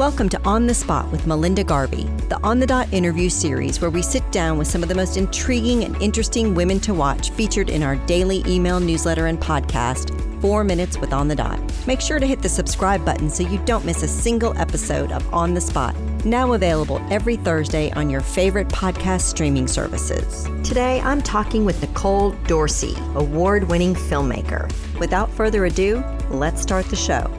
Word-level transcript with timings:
Welcome 0.00 0.30
to 0.30 0.40
On 0.46 0.66
the 0.66 0.72
Spot 0.72 1.12
with 1.12 1.26
Melinda 1.26 1.62
Garvey, 1.62 2.04
the 2.30 2.40
On 2.42 2.58
the 2.58 2.66
Dot 2.66 2.90
interview 2.90 3.28
series 3.28 3.82
where 3.82 3.90
we 3.90 4.00
sit 4.00 4.22
down 4.32 4.56
with 4.56 4.66
some 4.66 4.82
of 4.82 4.88
the 4.88 4.94
most 4.94 5.18
intriguing 5.18 5.84
and 5.84 5.94
interesting 6.00 6.54
women 6.54 6.80
to 6.80 6.94
watch 6.94 7.28
featured 7.32 7.68
in 7.68 7.82
our 7.82 7.96
daily 8.06 8.42
email 8.46 8.80
newsletter 8.80 9.26
and 9.26 9.38
podcast, 9.38 10.18
Four 10.40 10.64
Minutes 10.64 10.96
with 10.96 11.12
On 11.12 11.28
the 11.28 11.36
Dot. 11.36 11.60
Make 11.86 12.00
sure 12.00 12.18
to 12.18 12.26
hit 12.26 12.40
the 12.40 12.48
subscribe 12.48 13.04
button 13.04 13.28
so 13.28 13.42
you 13.42 13.58
don't 13.66 13.84
miss 13.84 14.02
a 14.02 14.08
single 14.08 14.56
episode 14.56 15.12
of 15.12 15.34
On 15.34 15.52
the 15.52 15.60
Spot, 15.60 15.94
now 16.24 16.54
available 16.54 16.98
every 17.10 17.36
Thursday 17.36 17.90
on 17.90 18.08
your 18.08 18.22
favorite 18.22 18.68
podcast 18.68 19.20
streaming 19.20 19.68
services. 19.68 20.48
Today, 20.66 21.02
I'm 21.02 21.20
talking 21.20 21.66
with 21.66 21.82
Nicole 21.82 22.30
Dorsey, 22.46 22.94
award 23.16 23.64
winning 23.64 23.94
filmmaker. 23.94 24.72
Without 24.98 25.30
further 25.30 25.66
ado, 25.66 26.02
let's 26.30 26.62
start 26.62 26.86
the 26.86 26.96
show. 26.96 27.30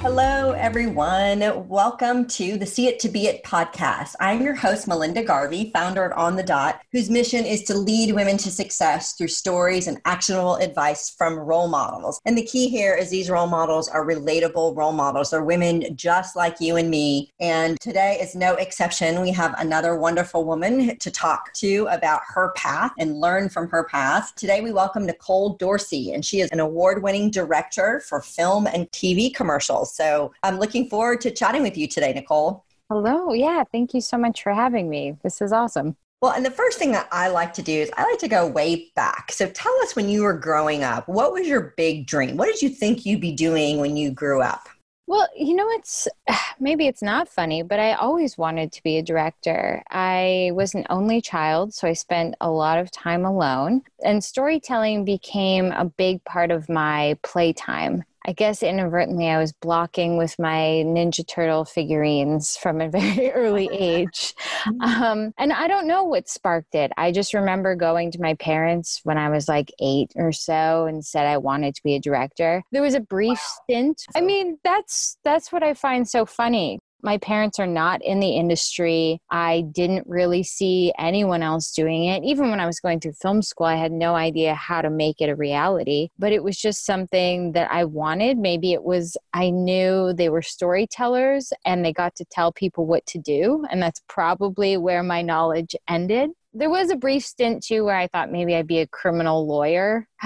Hello, 0.00 0.52
everyone. 0.52 1.68
Welcome 1.68 2.28
to 2.28 2.56
the 2.56 2.64
See 2.64 2.86
It 2.86 3.00
to 3.00 3.08
Be 3.08 3.26
It 3.26 3.42
podcast. 3.42 4.14
I'm 4.20 4.40
your 4.40 4.54
host, 4.54 4.86
Melinda 4.86 5.24
Garvey, 5.24 5.72
founder 5.74 6.04
of 6.04 6.16
On 6.16 6.36
the 6.36 6.42
Dot, 6.44 6.80
whose 6.92 7.10
mission 7.10 7.44
is 7.44 7.64
to 7.64 7.76
lead 7.76 8.14
women 8.14 8.36
to 8.38 8.50
success 8.52 9.14
through 9.14 9.28
stories 9.28 9.88
and 9.88 10.00
actionable 10.04 10.54
advice 10.56 11.10
from 11.10 11.36
role 11.36 11.66
models. 11.66 12.20
And 12.24 12.38
the 12.38 12.44
key 12.44 12.68
here 12.68 12.94
is 12.94 13.10
these 13.10 13.28
role 13.28 13.48
models 13.48 13.88
are 13.88 14.06
relatable 14.06 14.76
role 14.76 14.92
models. 14.92 15.30
They're 15.30 15.42
women 15.42 15.96
just 15.96 16.36
like 16.36 16.60
you 16.60 16.76
and 16.76 16.88
me. 16.88 17.32
And 17.40 17.78
today 17.80 18.20
is 18.22 18.36
no 18.36 18.54
exception. 18.54 19.20
We 19.20 19.32
have 19.32 19.56
another 19.58 19.96
wonderful 19.96 20.44
woman 20.44 20.96
to 20.96 21.10
talk 21.10 21.52
to 21.54 21.88
about 21.90 22.20
her 22.28 22.52
path 22.52 22.92
and 23.00 23.18
learn 23.18 23.48
from 23.48 23.68
her 23.70 23.82
path. 23.82 24.32
Today, 24.36 24.60
we 24.60 24.70
welcome 24.70 25.06
Nicole 25.06 25.56
Dorsey, 25.56 26.12
and 26.12 26.24
she 26.24 26.38
is 26.38 26.50
an 26.52 26.60
award 26.60 27.02
winning 27.02 27.32
director 27.32 28.00
for 28.08 28.20
film 28.20 28.68
and 28.68 28.88
TV 28.92 29.34
commercials. 29.34 29.87
So 29.88 30.32
I'm 30.42 30.58
looking 30.58 30.88
forward 30.88 31.20
to 31.22 31.30
chatting 31.30 31.62
with 31.62 31.76
you 31.76 31.86
today, 31.86 32.12
Nicole. 32.12 32.64
Hello. 32.90 33.32
Yeah. 33.32 33.64
Thank 33.70 33.94
you 33.94 34.00
so 34.00 34.16
much 34.16 34.42
for 34.42 34.52
having 34.52 34.88
me. 34.88 35.16
This 35.22 35.42
is 35.42 35.52
awesome. 35.52 35.96
Well, 36.20 36.32
and 36.32 36.44
the 36.44 36.50
first 36.50 36.78
thing 36.78 36.90
that 36.92 37.06
I 37.12 37.28
like 37.28 37.52
to 37.54 37.62
do 37.62 37.72
is 37.72 37.90
I 37.96 38.02
like 38.02 38.18
to 38.20 38.28
go 38.28 38.46
way 38.46 38.90
back. 38.96 39.30
So 39.30 39.48
tell 39.48 39.74
us 39.82 39.94
when 39.94 40.08
you 40.08 40.22
were 40.22 40.36
growing 40.36 40.82
up, 40.82 41.06
what 41.08 41.32
was 41.32 41.46
your 41.46 41.74
big 41.76 42.06
dream? 42.06 42.36
What 42.36 42.46
did 42.46 42.60
you 42.60 42.68
think 42.70 43.06
you'd 43.06 43.20
be 43.20 43.32
doing 43.32 43.78
when 43.78 43.96
you 43.96 44.10
grew 44.10 44.42
up? 44.42 44.68
Well, 45.08 45.26
you 45.34 45.54
know, 45.54 45.66
it's 45.70 46.06
maybe 46.60 46.86
it's 46.86 47.02
not 47.02 47.28
funny, 47.28 47.62
but 47.62 47.80
I 47.80 47.94
always 47.94 48.36
wanted 48.36 48.72
to 48.72 48.82
be 48.82 48.98
a 48.98 49.02
director. 49.02 49.82
I 49.90 50.50
was 50.54 50.74
an 50.74 50.86
only 50.90 51.22
child, 51.22 51.72
so 51.72 51.88
I 51.88 51.94
spent 51.94 52.34
a 52.40 52.50
lot 52.50 52.78
of 52.78 52.90
time 52.90 53.24
alone, 53.24 53.82
and 54.04 54.22
storytelling 54.22 55.04
became 55.06 55.72
a 55.72 55.84
big 55.84 56.22
part 56.24 56.50
of 56.50 56.68
my 56.68 57.16
playtime. 57.22 58.04
I 58.26 58.32
guess 58.32 58.62
inadvertently 58.62 59.28
I 59.28 59.38
was 59.38 59.52
blocking 59.52 60.16
with 60.16 60.38
my 60.38 60.82
Ninja 60.84 61.26
Turtle 61.26 61.64
figurines 61.64 62.56
from 62.56 62.80
a 62.80 62.88
very 62.98 63.30
early 63.30 63.68
age. 63.72 64.34
Mm-hmm. 64.66 64.80
Um, 64.80 65.32
and 65.38 65.52
I 65.52 65.68
don't 65.68 65.86
know 65.86 66.04
what 66.04 66.28
sparked 66.28 66.74
it. 66.74 66.92
I 66.96 67.12
just 67.12 67.34
remember 67.34 67.74
going 67.74 68.10
to 68.12 68.20
my 68.20 68.34
parents 68.34 69.00
when 69.04 69.18
I 69.18 69.30
was 69.30 69.48
like 69.48 69.72
eight 69.80 70.12
or 70.16 70.32
so 70.32 70.86
and 70.86 71.04
said 71.04 71.26
I 71.26 71.38
wanted 71.38 71.74
to 71.76 71.82
be 71.82 71.94
a 71.94 72.00
director. 72.00 72.62
There 72.72 72.82
was 72.82 72.94
a 72.94 73.00
brief 73.00 73.38
wow. 73.38 73.62
stint. 73.64 74.02
I 74.14 74.20
mean, 74.20 74.58
that's 74.64 75.18
that's 75.24 75.52
what 75.52 75.62
I 75.62 75.74
find 75.74 76.08
so 76.08 76.26
funny 76.26 76.80
my 77.02 77.18
parents 77.18 77.58
are 77.58 77.66
not 77.66 78.02
in 78.02 78.20
the 78.20 78.30
industry. 78.30 79.20
I 79.30 79.62
didn't 79.72 80.06
really 80.06 80.42
see 80.42 80.92
anyone 80.98 81.42
else 81.42 81.72
doing 81.72 82.06
it. 82.06 82.24
Even 82.24 82.50
when 82.50 82.60
I 82.60 82.66
was 82.66 82.80
going 82.80 83.00
through 83.00 83.12
film 83.12 83.42
school, 83.42 83.66
I 83.66 83.76
had 83.76 83.92
no 83.92 84.14
idea 84.14 84.54
how 84.54 84.82
to 84.82 84.90
make 84.90 85.20
it 85.20 85.28
a 85.28 85.36
reality, 85.36 86.08
but 86.18 86.32
it 86.32 86.42
was 86.42 86.56
just 86.56 86.84
something 86.84 87.52
that 87.52 87.70
I 87.70 87.84
wanted. 87.84 88.38
Maybe 88.38 88.72
it 88.72 88.82
was, 88.82 89.16
I 89.32 89.50
knew 89.50 90.12
they 90.12 90.28
were 90.28 90.42
storytellers 90.42 91.52
and 91.64 91.84
they 91.84 91.92
got 91.92 92.14
to 92.16 92.24
tell 92.24 92.52
people 92.52 92.86
what 92.86 93.06
to 93.06 93.18
do. 93.18 93.64
And 93.70 93.82
that's 93.82 94.02
probably 94.08 94.76
where 94.76 95.02
my 95.02 95.22
knowledge 95.22 95.76
ended 95.88 96.30
there 96.54 96.70
was 96.70 96.90
a 96.90 96.96
brief 96.96 97.24
stint 97.24 97.62
too 97.62 97.84
where 97.84 97.96
I 97.96 98.06
thought 98.06 98.32
maybe 98.32 98.54
I'd 98.54 98.66
be 98.66 98.80
a 98.80 98.86
criminal 98.86 99.46
lawyer 99.46 100.08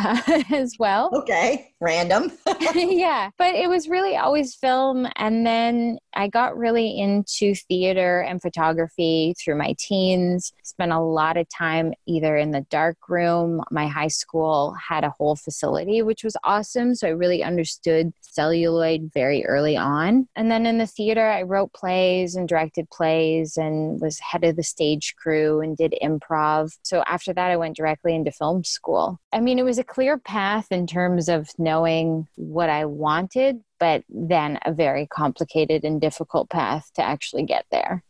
as 0.51 0.77
well. 0.79 1.11
Okay, 1.13 1.72
random. 1.83 2.33
yeah, 2.75 3.31
but 3.37 3.55
it 3.55 3.69
was 3.69 3.89
really 3.89 4.17
always 4.17 4.55
film. 4.55 5.07
And 5.17 5.45
then 5.47 5.99
I 6.15 6.29
got 6.29 6.57
really 6.57 6.99
into 6.99 7.55
theater 7.55 8.21
and 8.21 8.41
photography 8.41 9.35
through 9.39 9.57
my 9.57 9.75
teens. 9.79 10.53
Spent 10.63 10.93
a 10.93 11.01
lot 11.01 11.37
of 11.37 11.49
time 11.49 11.93
either 12.07 12.37
in 12.37 12.53
the 12.53 12.65
dark 12.71 12.97
room. 13.09 13.63
My 13.71 13.89
high 13.89 14.09
school 14.09 14.75
had 14.75 15.05
a 15.05 15.11
whole 15.11 15.37
facility, 15.37 16.03
which 16.03 16.25
was 16.25 16.37
awesome. 16.45 16.95
So 16.95 17.09
I 17.09 17.11
really 17.11 17.43
understood 17.43 18.13
celluloid 18.21 19.11
very 19.13 19.45
early 19.45 19.77
on. 19.77 20.29
And 20.37 20.51
then 20.51 20.67
in 20.67 20.79
the 20.79 20.87
theater, 20.87 21.29
I 21.29 21.43
wrote 21.43 21.73
plays 21.73 22.35
and 22.35 22.49
directed 22.49 22.89
plays 22.91 23.57
and 23.57 24.01
was 24.01 24.19
head 24.21 24.45
of 24.45 24.57
the 24.57 24.63
stage 24.63 25.15
crew 25.17 25.61
and 25.61 25.77
did 25.77 25.95
improv. 26.03 26.77
So 26.83 27.03
after 27.07 27.33
that, 27.33 27.51
I 27.51 27.57
went 27.57 27.77
directly 27.77 28.15
into 28.15 28.31
film 28.31 28.65
school. 28.65 29.21
I 29.33 29.41
mean, 29.41 29.59
it 29.59 29.65
was 29.65 29.79
a 29.79 29.85
clear 29.85 30.19
path 30.19 30.69
in 30.71 30.87
terms 30.87 31.29
of 31.29 31.51
knowing 31.73 32.29
what 32.37 32.69
I 32.69 32.85
wanted, 32.85 33.63
but 33.81 34.05
then 34.11 34.59
a 34.67 34.73
very 34.73 35.07
complicated 35.07 35.85
and 35.85 36.01
difficult 36.03 36.51
path 36.51 36.91
to 36.97 37.03
actually 37.03 37.45
get 37.45 37.65
there. 37.71 38.05